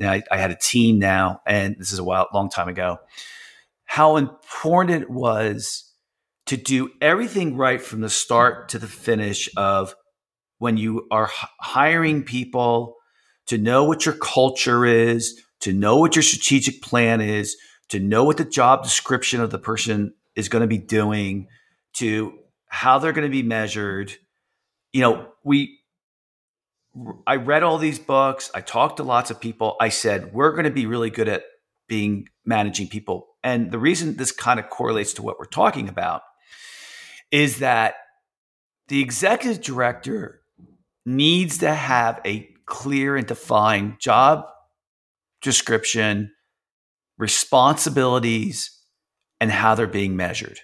[0.00, 2.98] I, I had a team now and this is a while long time ago
[3.84, 5.92] how important it was
[6.46, 9.94] to do everything right from the start to the finish of
[10.58, 12.96] when you are hiring people
[13.46, 17.56] to know what your culture is to know what your strategic plan is
[17.88, 21.48] to know what the job description of the person is going to be doing
[21.94, 22.39] to
[22.70, 24.16] how they're going to be measured.
[24.92, 25.78] You know, we
[27.26, 29.76] I read all these books, I talked to lots of people.
[29.80, 31.44] I said, we're going to be really good at
[31.88, 33.28] being managing people.
[33.44, 36.22] And the reason this kind of correlates to what we're talking about
[37.30, 37.94] is that
[38.88, 40.40] the executive director
[41.06, 44.46] needs to have a clear and defined job
[45.42, 46.32] description,
[47.18, 48.78] responsibilities,
[49.40, 50.60] and how they're being measured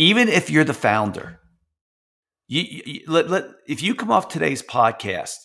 [0.00, 1.38] even if you're the founder,
[2.48, 5.36] you, you, let, let, if you come off today's podcast,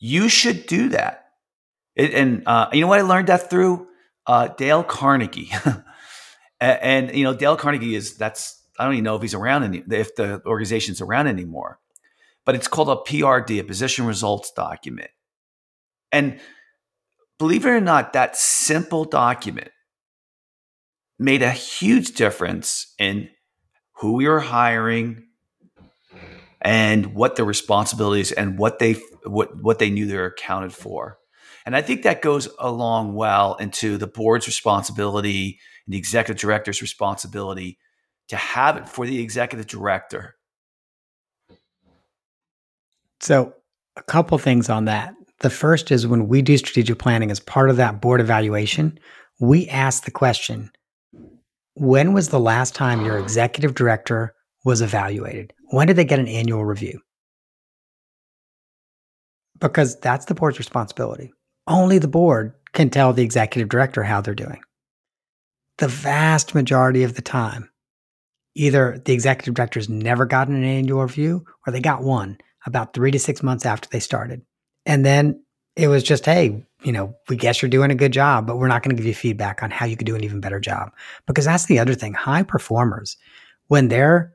[0.00, 1.26] you should do that.
[1.94, 3.86] It, and uh, you know what I learned that through?
[4.26, 5.52] Uh, Dale Carnegie,
[6.60, 9.62] and, and, you know Dale Carnegie is that's I don't even know if he's around
[9.62, 11.78] any if the organization's around anymore,
[12.44, 15.10] but it's called a PRD, a position results document,
[16.10, 16.40] and
[17.38, 19.70] believe it or not, that simple document
[21.18, 23.30] made a huge difference in
[24.00, 25.24] who we are hiring
[26.62, 31.18] and what the responsibilities and what they what what they knew they were accounted for.
[31.66, 36.80] And I think that goes along well into the board's responsibility and the executive director's
[36.80, 37.78] responsibility
[38.28, 40.36] to have it for the executive director.
[43.20, 43.52] So,
[43.96, 45.14] a couple things on that.
[45.40, 48.98] The first is when we do strategic planning as part of that board evaluation,
[49.40, 50.70] we ask the question
[51.74, 55.52] when was the last time your executive director was evaluated?
[55.70, 57.00] When did they get an annual review?
[59.58, 61.32] Because that's the board's responsibility.
[61.66, 64.60] Only the board can tell the executive director how they're doing.
[65.78, 67.70] The vast majority of the time,
[68.54, 73.10] either the executive director's never gotten an annual review or they got one about three
[73.10, 74.42] to six months after they started.
[74.84, 75.42] And then
[75.76, 78.68] it was just, hey, you know, we guess you're doing a good job, but we're
[78.68, 80.90] not going to give you feedback on how you could do an even better job.
[81.26, 82.14] Because that's the other thing.
[82.14, 83.16] High performers,
[83.68, 84.34] when they're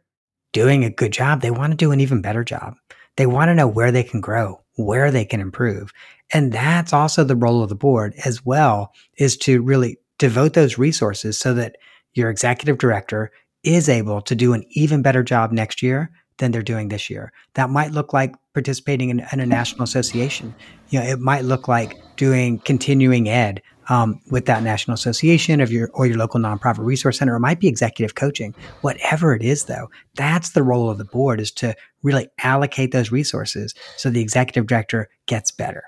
[0.53, 2.75] doing a good job, they want to do an even better job.
[3.17, 5.91] They want to know where they can grow, where they can improve.
[6.33, 10.77] And that's also the role of the board as well, is to really devote those
[10.77, 11.75] resources so that
[12.13, 13.31] your executive director
[13.63, 17.31] is able to do an even better job next year than they're doing this year.
[17.53, 20.53] That might look like participating in, in a national association.
[20.89, 25.71] You know, it might look like doing continuing ed um, with that national association of
[25.71, 27.35] your or your local nonprofit resource center.
[27.35, 28.55] It might be executive coaching.
[28.81, 33.11] Whatever it is, though, that's the role of the board is to really allocate those
[33.11, 35.83] resources so the executive director gets better.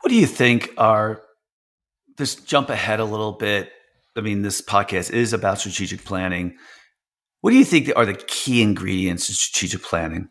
[0.00, 1.22] What do you think are
[2.16, 3.72] just jump ahead a little bit?
[4.16, 6.56] I mean, this podcast is about strategic planning.
[7.40, 10.28] What do you think are the key ingredients in strategic planning?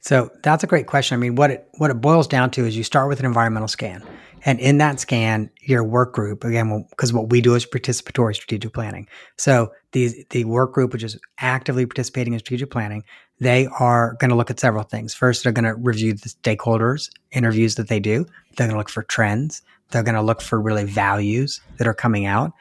[0.00, 1.16] So that's a great question.
[1.16, 3.68] I mean, what it what it boils down to is you start with an environmental
[3.68, 4.02] scan,
[4.44, 8.72] and in that scan, your work group again, because what we do is participatory strategic
[8.72, 9.08] planning.
[9.36, 13.04] So the the work group, which is actively participating in strategic planning,
[13.40, 15.12] they are going to look at several things.
[15.12, 18.24] First, they're going to review the stakeholders interviews that they do.
[18.56, 19.62] They're going to look for trends.
[19.90, 22.52] They're going to look for really values that are coming out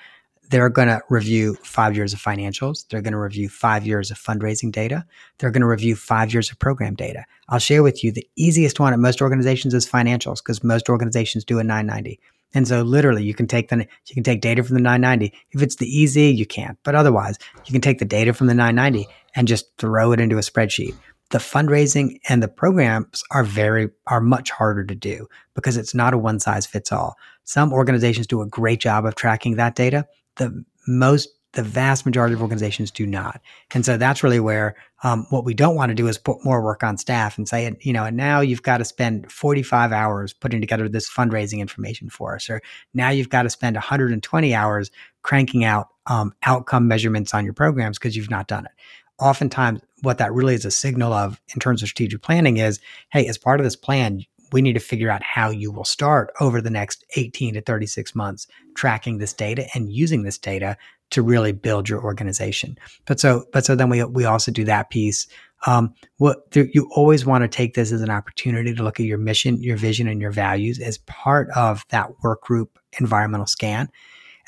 [0.50, 2.88] they're going to review five years of financials.
[2.88, 5.06] They're going to review five years of fundraising data.
[5.38, 7.24] They're going to review five years of program data.
[7.50, 11.46] I'll share with you the easiest one at most organizations is financials because most organizations
[11.46, 12.20] do a 990.
[12.56, 15.38] And so literally you can take the you can take data from the 990.
[15.52, 16.80] If it's the EZ, you can't.
[16.84, 20.38] But otherwise, you can take the data from the 990 and just throw it into
[20.38, 20.96] a spreadsheet.
[21.30, 26.16] The fundraising and the programs are very are much harder to do because it's not
[26.16, 27.18] a one size fits all.
[27.44, 30.08] Some organizations do a great job of tracking that data
[30.40, 33.42] the most the vast majority of organizations do not.
[33.74, 36.64] And so that's really where um, what we don't want to do is put more
[36.64, 40.32] work on staff and say, you know, and now you've got to spend 45 hours
[40.32, 42.62] putting together this fundraising information for us, or
[42.94, 44.92] now you've got to spend 120 hours
[45.24, 48.72] cranking out um, outcome measurements on your programs because you've not done it.
[49.20, 52.80] Oftentimes, what that really is a signal of in terms of strategic planning is,
[53.12, 56.32] hey, as part of this plan, we need to figure out how you will start
[56.40, 60.78] over the next 18 to 36 months tracking this data and using this data
[61.12, 62.78] to really build your organization.
[63.06, 65.28] But so, but so then we we also do that piece.
[65.66, 69.18] Um, what you always want to take this as an opportunity to look at your
[69.18, 73.90] mission, your vision, and your values as part of that work group environmental scan.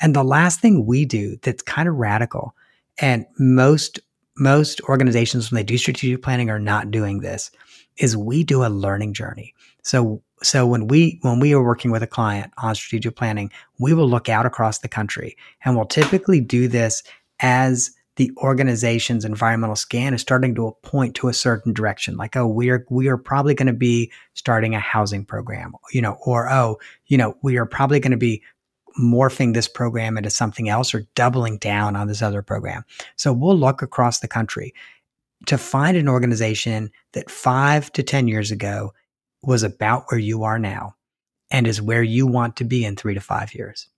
[0.00, 2.54] And the last thing we do that's kind of radical,
[2.98, 4.00] and most
[4.36, 7.50] most organizations when they do strategic planning are not doing this,
[7.98, 9.54] is we do a learning journey.
[9.82, 13.94] So so when we when we are working with a client on strategic planning, we
[13.94, 17.02] will look out across the country and we'll typically do this
[17.40, 22.46] as the organization's environmental scan is starting to point to a certain direction like oh
[22.46, 26.46] we are we are probably going to be starting a housing program you know or
[26.50, 28.42] oh you know we are probably going to be
[29.00, 32.84] morphing this program into something else or doubling down on this other program.
[33.16, 34.74] So we'll look across the country
[35.46, 38.92] to find an organization that 5 to 10 years ago
[39.42, 40.94] was about where you are now
[41.50, 43.88] and is where you want to be in three to five years.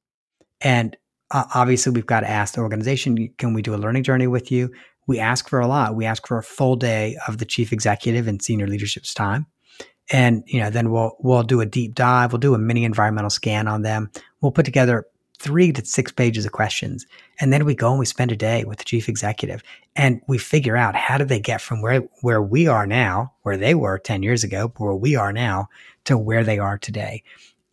[0.61, 0.97] And
[1.31, 4.51] uh, obviously, we've got to ask the organization can we do a learning journey with
[4.51, 4.71] you?
[5.07, 5.95] We ask for a lot.
[5.95, 9.47] We ask for a full day of the chief executive and senior leadership's time.
[10.13, 12.33] And you know, then we'll we'll do a deep dive.
[12.33, 14.11] We'll do a mini environmental scan on them.
[14.41, 15.07] We'll put together
[15.45, 17.07] three to six pages of questions.
[17.39, 19.63] And then we go and we spend a day with the chief executive
[19.95, 23.59] and we figure out how did they get from where, where we are now, where
[23.59, 25.69] they were 10 years ago, where we are now
[26.05, 27.23] to where they are today.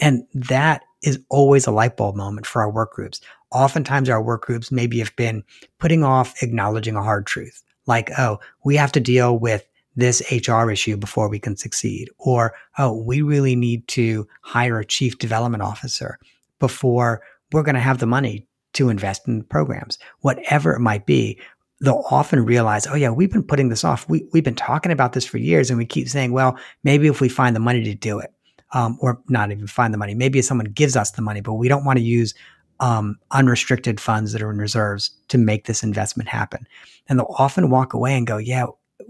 [0.01, 3.21] And that is always a light bulb moment for our work groups.
[3.53, 5.41] Oftentimes our work groups maybe have been
[5.79, 7.63] putting off acknowledging a hard truth.
[7.87, 12.09] Like, oh, we have to deal with this HR issue before we can succeed.
[12.17, 16.19] Or, oh, we really need to hire a chief development officer
[16.59, 21.39] before we're going to have the money to invest in programs, whatever it might be.
[21.81, 24.07] They'll often realize, oh, yeah, we've been putting this off.
[24.07, 25.69] We, we've been talking about this for years.
[25.69, 28.31] And we keep saying, well, maybe if we find the money to do it,
[28.73, 31.67] um, or not even find the money, maybe someone gives us the money, but we
[31.67, 32.33] don't want to use
[32.79, 36.67] um, unrestricted funds that are in reserves to make this investment happen.
[37.07, 38.67] And they'll often walk away and go, yeah,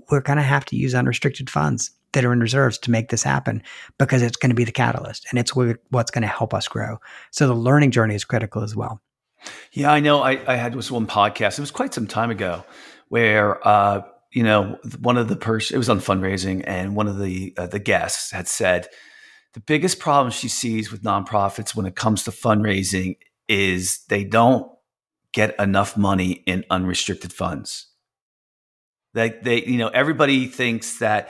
[0.09, 3.23] we're going to have to use unrestricted funds that are in reserves to make this
[3.23, 3.63] happen
[3.97, 6.99] because it's going to be the catalyst and it's what's going to help us grow.
[7.31, 9.01] So the learning journey is critical as well.
[9.71, 10.21] Yeah, I know.
[10.21, 11.57] I, I had this one podcast.
[11.57, 12.63] It was quite some time ago
[13.09, 14.01] where, uh,
[14.31, 17.67] you know, one of the person, it was on fundraising and one of the, uh,
[17.67, 18.87] the guests had said,
[19.53, 23.17] the biggest problem she sees with nonprofits when it comes to fundraising
[23.49, 24.71] is they don't
[25.33, 27.87] get enough money in unrestricted funds.
[29.13, 31.29] Like they, you know, everybody thinks that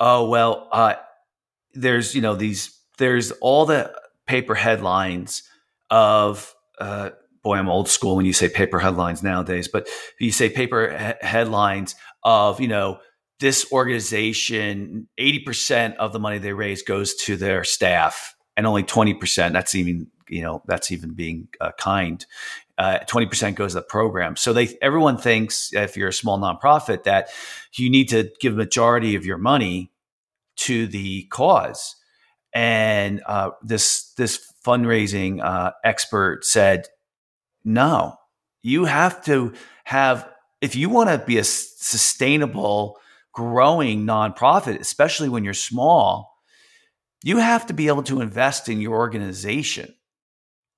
[0.00, 0.94] oh well uh,
[1.74, 3.92] there's you know these there's all the
[4.26, 5.42] paper headlines
[5.90, 7.10] of uh,
[7.42, 9.88] boy i'm old school when you say paper headlines nowadays but
[10.18, 11.94] you say paper he- headlines
[12.24, 12.98] of you know
[13.40, 19.52] this organization 80% of the money they raise goes to their staff and only 20%
[19.52, 22.26] that's even you know that's even being uh, kind
[22.80, 24.36] uh, 20% goes to the program.
[24.36, 27.28] So they everyone thinks if you're a small nonprofit that
[27.74, 29.92] you need to give majority of your money
[30.56, 31.96] to the cause.
[32.54, 36.88] And uh, this this fundraising uh, expert said,
[37.64, 38.16] no,
[38.62, 39.52] you have to
[39.84, 40.26] have
[40.62, 42.96] if you want to be a sustainable,
[43.34, 46.34] growing nonprofit, especially when you're small,
[47.22, 49.94] you have to be able to invest in your organization.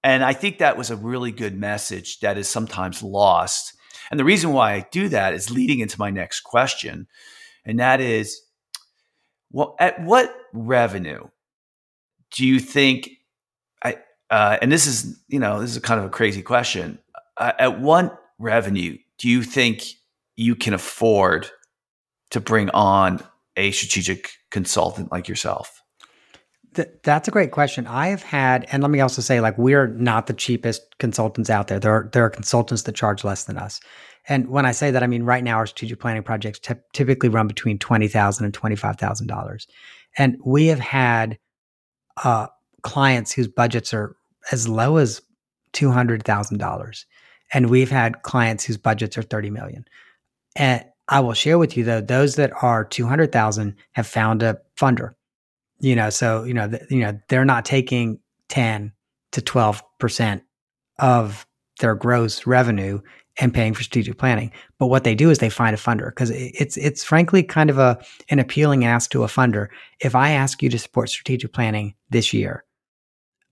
[0.04, 3.74] And I think that was a really good message that is sometimes lost.
[4.10, 7.06] And the reason why I do that is leading into my next question.
[7.64, 8.40] And that is,
[9.50, 11.28] well, at what revenue
[12.34, 13.10] do you think
[13.84, 13.98] I,
[14.30, 16.98] uh, and this is, you know, this is kind of a crazy question.
[17.36, 19.84] Uh, at what revenue do you think
[20.36, 21.48] you can afford
[22.30, 23.22] to bring on
[23.56, 25.81] a strategic consultant like yourself?
[26.74, 27.86] Th- that's a great question.
[27.86, 31.68] I have had, and let me also say, like, we're not the cheapest consultants out
[31.68, 31.78] there.
[31.78, 33.80] There are, there are consultants that charge less than us.
[34.28, 37.28] And when I say that, I mean, right now, our strategic planning projects t- typically
[37.28, 39.66] run between $20,000 and $25,000.
[40.16, 41.38] And we have had
[42.22, 42.46] uh,
[42.82, 44.16] clients whose budgets are
[44.50, 45.20] as low as
[45.72, 47.04] $200,000.
[47.52, 49.84] And we've had clients whose budgets are 30 million.
[50.56, 55.14] And I will share with you though, those that are 200,000 have found a funder
[55.82, 58.18] you know so you know th- you know they're not taking
[58.48, 58.92] 10
[59.32, 60.42] to 12%
[60.98, 61.46] of
[61.80, 63.00] their gross revenue
[63.40, 64.52] and paying for strategic planning.
[64.78, 67.78] But what they do is they find a funder because it's it's frankly kind of
[67.78, 69.68] a an appealing ask to a funder.
[70.00, 72.64] If i ask you to support strategic planning this year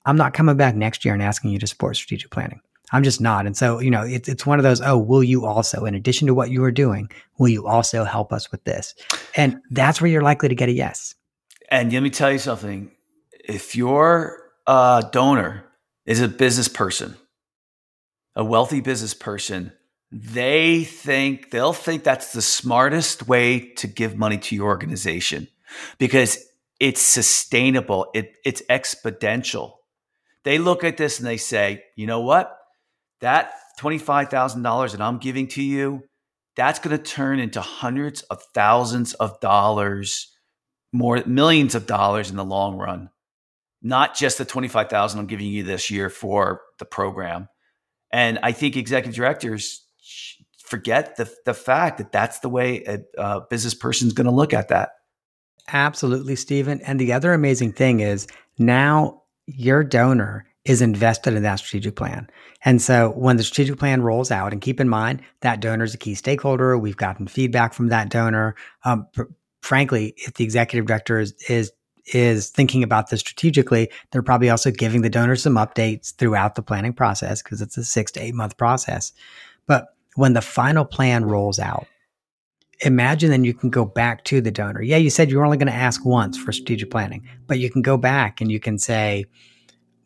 [0.07, 2.61] i'm not coming back next year and asking you to support strategic planning.
[2.93, 3.47] I'm just not.
[3.47, 5.87] And so you know it's, it's one of those oh will you also?
[5.87, 8.95] In addition to what you are doing will you also help us with this?
[9.37, 11.15] And that's where you're likely to get a yes
[11.71, 12.91] and let me tell you something.
[13.33, 15.65] If your uh, donor
[16.05, 17.17] is a business person,
[18.35, 19.73] a wealthy business person,
[20.13, 25.47] they think they'll think that's the smartest way to give money to your organization
[25.99, 26.39] because
[26.81, 29.75] it's sustainable, it, it's exponential.
[30.45, 32.57] They look at this and they say, you know what?
[33.21, 36.03] That $25,000 that I'm giving to you,
[36.57, 40.35] that's going to turn into hundreds of thousands of dollars
[40.93, 43.11] more millions of dollars in the long run,
[43.83, 47.49] not just the 25,000 I'm giving you this year for the program.
[48.13, 49.87] And I think executive directors
[50.65, 54.33] forget the, the fact that that's the way a, a business person is going to
[54.33, 54.91] look at that.
[55.73, 56.81] Absolutely, Stephen.
[56.83, 58.27] And the other amazing thing is
[58.59, 62.29] now your donor is invested in that strategic plan.
[62.65, 65.95] And so when the strategic plan rolls out, and keep in mind that donor is
[65.95, 68.55] a key stakeholder, we've gotten feedback from that donor.
[68.85, 69.07] Um,
[69.61, 71.73] frankly, if the executive director is, is
[72.15, 76.63] is thinking about this strategically, they're probably also giving the donor some updates throughout the
[76.63, 79.13] planning process because it's a six to eight month process.
[79.67, 81.87] But when the final plan rolls out,
[82.81, 84.83] imagine then you can go back to the donor.
[84.83, 87.83] Yeah, you said you're only going to ask once for strategic planning, but you can
[87.83, 89.27] go back and you can say,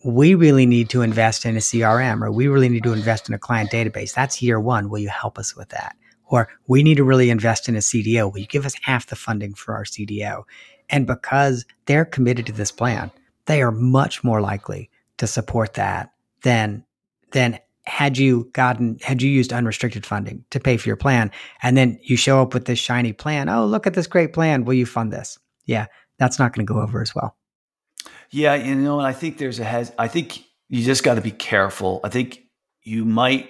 [0.04, 3.34] we really need to invest in a CRM or we really need to invest in
[3.34, 4.12] a client database.
[4.12, 4.90] That's year one.
[4.90, 5.96] Will you help us with that?
[6.34, 8.32] Or we need to really invest in a CDO.
[8.32, 10.42] Will you give us half the funding for our CDO?
[10.90, 13.12] And because they're committed to this plan,
[13.46, 16.10] they are much more likely to support that
[16.42, 16.84] than
[17.30, 21.30] than had you gotten had you used unrestricted funding to pay for your plan
[21.62, 24.64] and then you show up with this shiny plan oh look at this great plan.
[24.64, 25.38] Will you fund this?
[25.66, 25.86] Yeah
[26.18, 27.36] that's not going to go over as well.
[28.30, 31.20] Yeah you know and i think there's a has i think you just got to
[31.20, 32.00] be careful.
[32.02, 32.42] I think
[32.82, 33.48] you might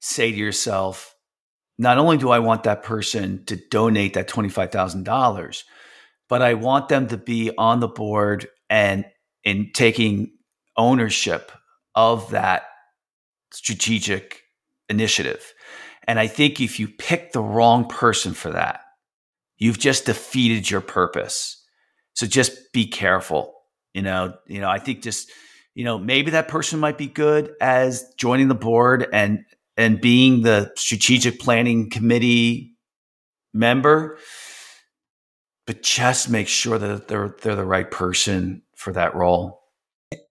[0.00, 1.14] say to yourself
[1.80, 5.64] not only do I want that person to donate that $25,000,
[6.28, 9.06] but I want them to be on the board and
[9.44, 10.30] in taking
[10.76, 11.50] ownership
[11.94, 12.64] of that
[13.50, 14.42] strategic
[14.90, 15.54] initiative.
[16.06, 18.82] And I think if you pick the wrong person for that,
[19.56, 21.64] you've just defeated your purpose.
[22.12, 23.54] So just be careful.
[23.94, 25.32] You know, you know, I think just,
[25.74, 29.46] you know, maybe that person might be good as joining the board and
[29.80, 32.76] and being the strategic planning committee
[33.54, 34.18] member,
[35.66, 39.62] but just make sure that they're they're the right person for that role.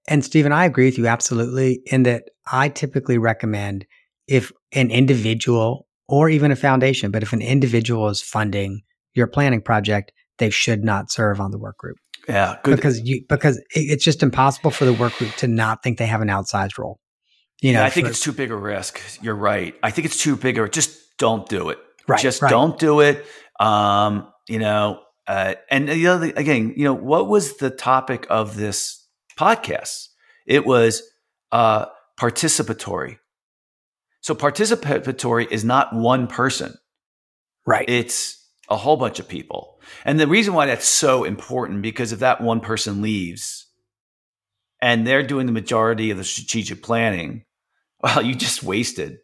[0.07, 3.85] And Stephen, I agree with you absolutely in that I typically recommend
[4.27, 8.81] if an individual or even a foundation, but if an individual is funding
[9.15, 11.97] your planning project, they should not serve on the work group.
[12.27, 12.75] Yeah, good.
[12.75, 16.21] Because you because it's just impossible for the work group to not think they have
[16.21, 16.99] an outsized role.
[17.61, 19.01] You know, yeah, I think for, it's too big a risk.
[19.21, 19.75] You're right.
[19.83, 21.79] I think it's too big a just don't do it.
[22.07, 22.19] Right.
[22.19, 22.49] Just right.
[22.49, 23.25] don't do it.
[23.59, 28.55] Um, you know, uh, and the other again, you know, what was the topic of
[28.55, 29.05] this
[29.37, 30.07] podcast?
[30.47, 31.03] It was
[31.51, 31.87] uh,
[32.19, 33.19] participatory.
[34.21, 36.75] So participatory is not one person.
[37.65, 37.87] Right.
[37.87, 38.39] It's
[38.69, 39.79] a whole bunch of people.
[40.05, 43.67] And the reason why that's so important because if that one person leaves
[44.81, 47.43] and they're doing the majority of the strategic planning,
[48.01, 49.19] well, you just wasted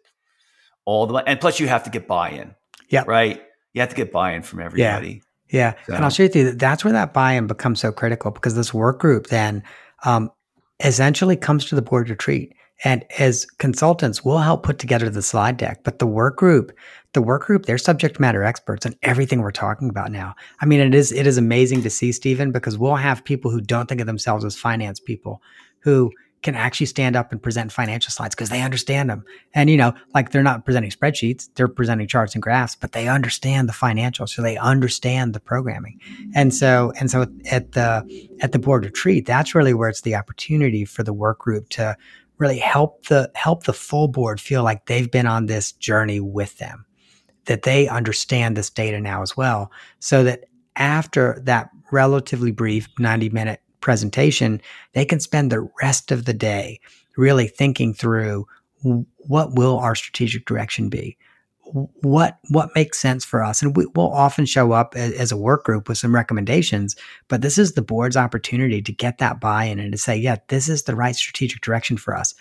[0.86, 1.28] all the money.
[1.28, 2.56] And plus you have to get buy-in.
[2.90, 3.04] Yeah.
[3.08, 3.42] Right.
[3.74, 5.22] You have to get buy-in from everybody.
[5.50, 5.74] Yeah.
[5.88, 5.94] So.
[5.94, 9.00] And I'll with you that that's where that buy-in becomes so critical because this work
[9.00, 9.64] group then
[10.04, 10.32] um,
[10.84, 12.54] essentially comes to the board retreat.
[12.84, 15.84] And as consultants, we'll help put together the slide deck.
[15.84, 16.74] But the work group,
[17.14, 20.36] the work group, they're subject matter experts on everything we're talking about now.
[20.60, 23.62] I mean, it is it is amazing to see, Stephen, because we'll have people who
[23.62, 25.42] don't think of themselves as finance people
[25.80, 26.12] who
[26.46, 29.26] can actually stand up and present financial slides because they understand them.
[29.56, 33.08] And, you know, like they're not presenting spreadsheets, they're presenting charts and graphs, but they
[33.08, 34.30] understand the financials.
[34.30, 36.00] So they understand the programming.
[36.36, 40.14] And so, and so at the, at the board retreat, that's really where it's the
[40.14, 41.98] opportunity for the work group to
[42.38, 46.60] really help the, help the full board feel like they've been on this journey with
[46.60, 46.86] them,
[47.46, 49.72] that they understand this data now as well.
[49.98, 50.44] So that
[50.76, 54.60] after that relatively brief 90 minute presentation,
[54.94, 56.80] they can spend the rest of the day
[57.18, 58.48] really thinking through
[59.18, 61.18] what will our strategic direction be?
[62.02, 63.62] What what makes sense for us?
[63.62, 66.96] And we, will often show up as, as, a work group with some recommendations
[67.28, 70.68] but this is the board's opportunity to get that buy-in and to say yeah this
[70.68, 72.34] is the right strategic direction for us.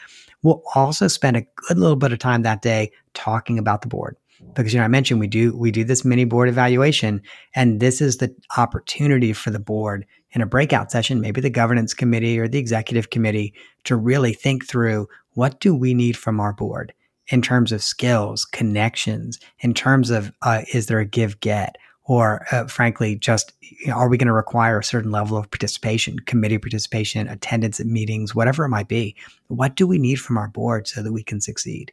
[0.42, 4.16] We'll also spend a good little bit of time that day talking about the board
[4.54, 7.22] because you know I mentioned we do we do this mini board evaluation
[7.54, 11.94] and this is the opportunity for the board in a breakout session maybe the governance
[11.94, 13.54] committee or the executive committee
[13.84, 16.92] to really think through what do we need from our board
[17.28, 21.76] in terms of skills connections in terms of uh, is there a give get
[22.06, 25.50] or uh, frankly just you know, are we going to require a certain level of
[25.50, 29.16] participation committee participation attendance at meetings whatever it might be
[29.48, 31.92] what do we need from our board so that we can succeed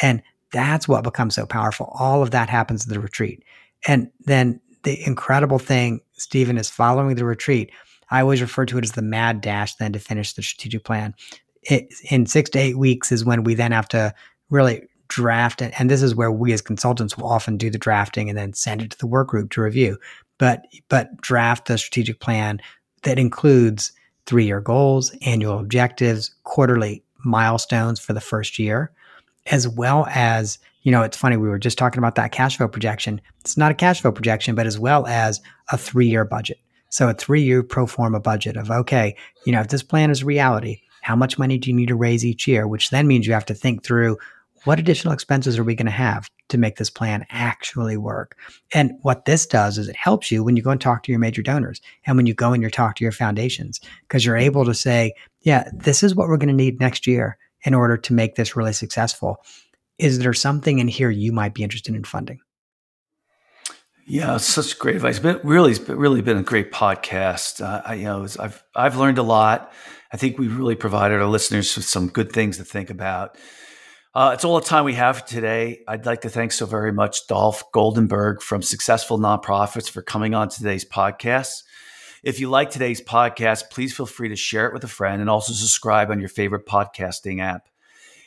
[0.00, 0.22] and
[0.52, 1.92] that's what becomes so powerful.
[1.98, 3.42] All of that happens at the retreat.
[3.88, 7.70] And then the incredible thing, Stephen, is following the retreat.
[8.10, 11.14] I always refer to it as the mad dash then to finish the strategic plan.
[11.62, 14.14] It, in six to eight weeks is when we then have to
[14.50, 15.72] really draft it.
[15.78, 18.82] And this is where we as consultants will often do the drafting and then send
[18.82, 19.98] it to the work group to review.
[20.38, 22.60] But but draft the strategic plan
[23.02, 23.92] that includes
[24.26, 28.90] three-year goals, annual objectives, quarterly milestones for the first year,
[29.46, 32.68] as well as, you know, it's funny, we were just talking about that cash flow
[32.68, 33.20] projection.
[33.40, 36.58] It's not a cash flow projection, but as well as a three year budget.
[36.88, 39.16] So a three year pro forma budget of, okay,
[39.46, 42.24] you know, if this plan is reality, how much money do you need to raise
[42.24, 42.66] each year?
[42.66, 44.18] Which then means you have to think through
[44.64, 48.36] what additional expenses are we going to have to make this plan actually work?
[48.72, 51.18] And what this does is it helps you when you go and talk to your
[51.18, 54.64] major donors and when you go and you talk to your foundations, because you're able
[54.64, 58.12] to say, yeah, this is what we're going to need next year in order to
[58.12, 59.42] make this really successful.
[60.02, 62.40] Is there something in here you might be interested in funding?
[64.04, 65.20] Yeah, such great advice.
[65.20, 67.64] But really, it's really been a great podcast.
[67.64, 69.72] Uh, I, you know, I've I've learned a lot.
[70.12, 73.38] I think we've really provided our listeners with some good things to think about.
[74.12, 75.84] Uh, it's all the time we have today.
[75.86, 80.48] I'd like to thank so very much Dolph Goldenberg from Successful Nonprofits for coming on
[80.48, 81.62] today's podcast.
[82.24, 85.30] If you like today's podcast, please feel free to share it with a friend and
[85.30, 87.68] also subscribe on your favorite podcasting app.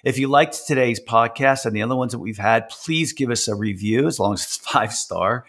[0.06, 3.48] If you liked today's podcast and the other ones that we've had, please give us
[3.48, 5.46] a review as long as it's five star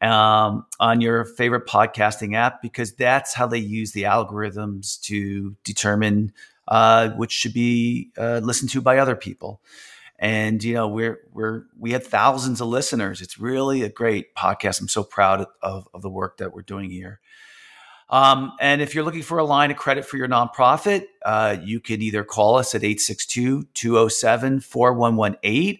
[0.00, 6.32] um, on your favorite podcasting app because that's how they use the algorithms to determine
[6.66, 9.60] uh, which should be uh, listened to by other people.
[10.18, 13.20] And you know we're we're we have thousands of listeners.
[13.20, 14.80] It's really a great podcast.
[14.80, 17.20] I'm so proud of, of the work that we're doing here.
[18.12, 21.80] Um, and if you're looking for a line of credit for your nonprofit, uh, you
[21.80, 25.78] can either call us at 862 207 4118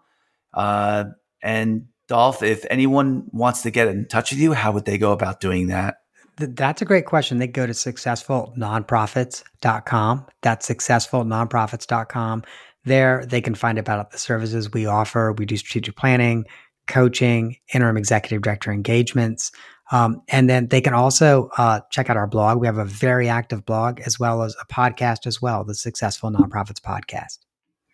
[0.54, 1.04] Uh,
[1.42, 5.12] and Dolph, if anyone wants to get in touch with you, how would they go
[5.12, 5.98] about doing that?
[6.38, 7.38] That's a great question.
[7.38, 10.26] They go to successfulnonprofits.com.
[10.40, 12.42] That's successfulnonprofits.com.
[12.84, 15.32] There, they can find about the services we offer.
[15.32, 16.46] We do strategic planning,
[16.86, 19.52] coaching, interim executive director engagements.
[19.92, 22.58] Um, and then they can also uh, check out our blog.
[22.58, 26.30] We have a very active blog as well as a podcast as well, the Successful
[26.30, 27.38] Nonprofits Podcast.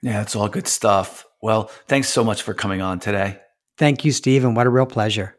[0.03, 1.27] Yeah, it's all good stuff.
[1.43, 3.41] Well, thanks so much for coming on today.
[3.77, 5.37] Thank you, Steve, and what a real pleasure.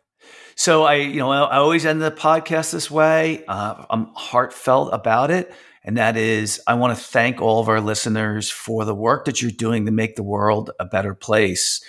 [0.56, 3.46] So I, you know, I always end the podcast this way.
[3.48, 5.54] Uh, I'm heartfelt about it.
[5.84, 9.42] And that is, I want to thank all of our listeners for the work that
[9.42, 11.82] you're doing to make the world a better place.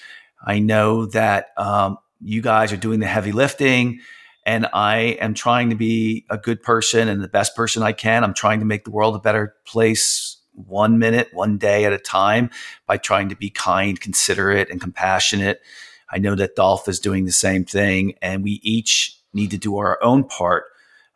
[0.45, 4.01] I know that um, you guys are doing the heavy lifting
[4.47, 8.24] and I am trying to be a good person and the best person I can.
[8.24, 11.99] I'm trying to make the world a better place one minute, one day at a
[11.99, 12.51] time
[12.86, 15.61] by trying to be kind, considerate, and compassionate.
[16.11, 19.76] I know that Dolph is doing the same thing, and we each need to do
[19.76, 20.64] our own part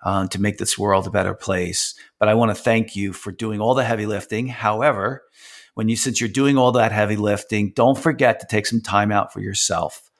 [0.04, 1.94] uh, to make this world a better place.
[2.20, 4.46] But I want to thank you for doing all the heavy lifting.
[4.48, 5.24] However,
[5.74, 9.10] when you since you're doing all that heavy lifting, don't forget to take some time
[9.10, 10.10] out for yourself.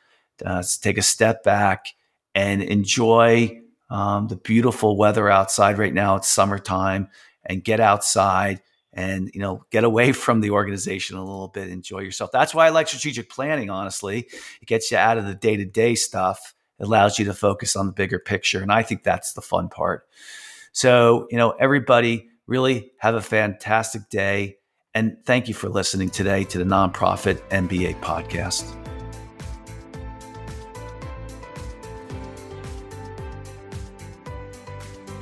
[0.45, 1.87] Uh, take a step back
[2.35, 3.61] and enjoy
[3.91, 6.17] um, the beautiful weather outside right now.
[6.17, 7.09] It's summertime,
[7.45, 8.63] and get outside
[8.93, 12.67] and you know get away from the organization a little bit enjoy yourself that's why
[12.67, 14.29] i like strategic planning honestly
[14.63, 17.93] it gets you out of the day-to-day stuff it allows you to focus on the
[17.93, 20.07] bigger picture and i think that's the fun part.
[20.73, 24.57] So you know everybody really have a fantastic day
[24.95, 28.84] and thank you for listening today to the nonprofit mba podcast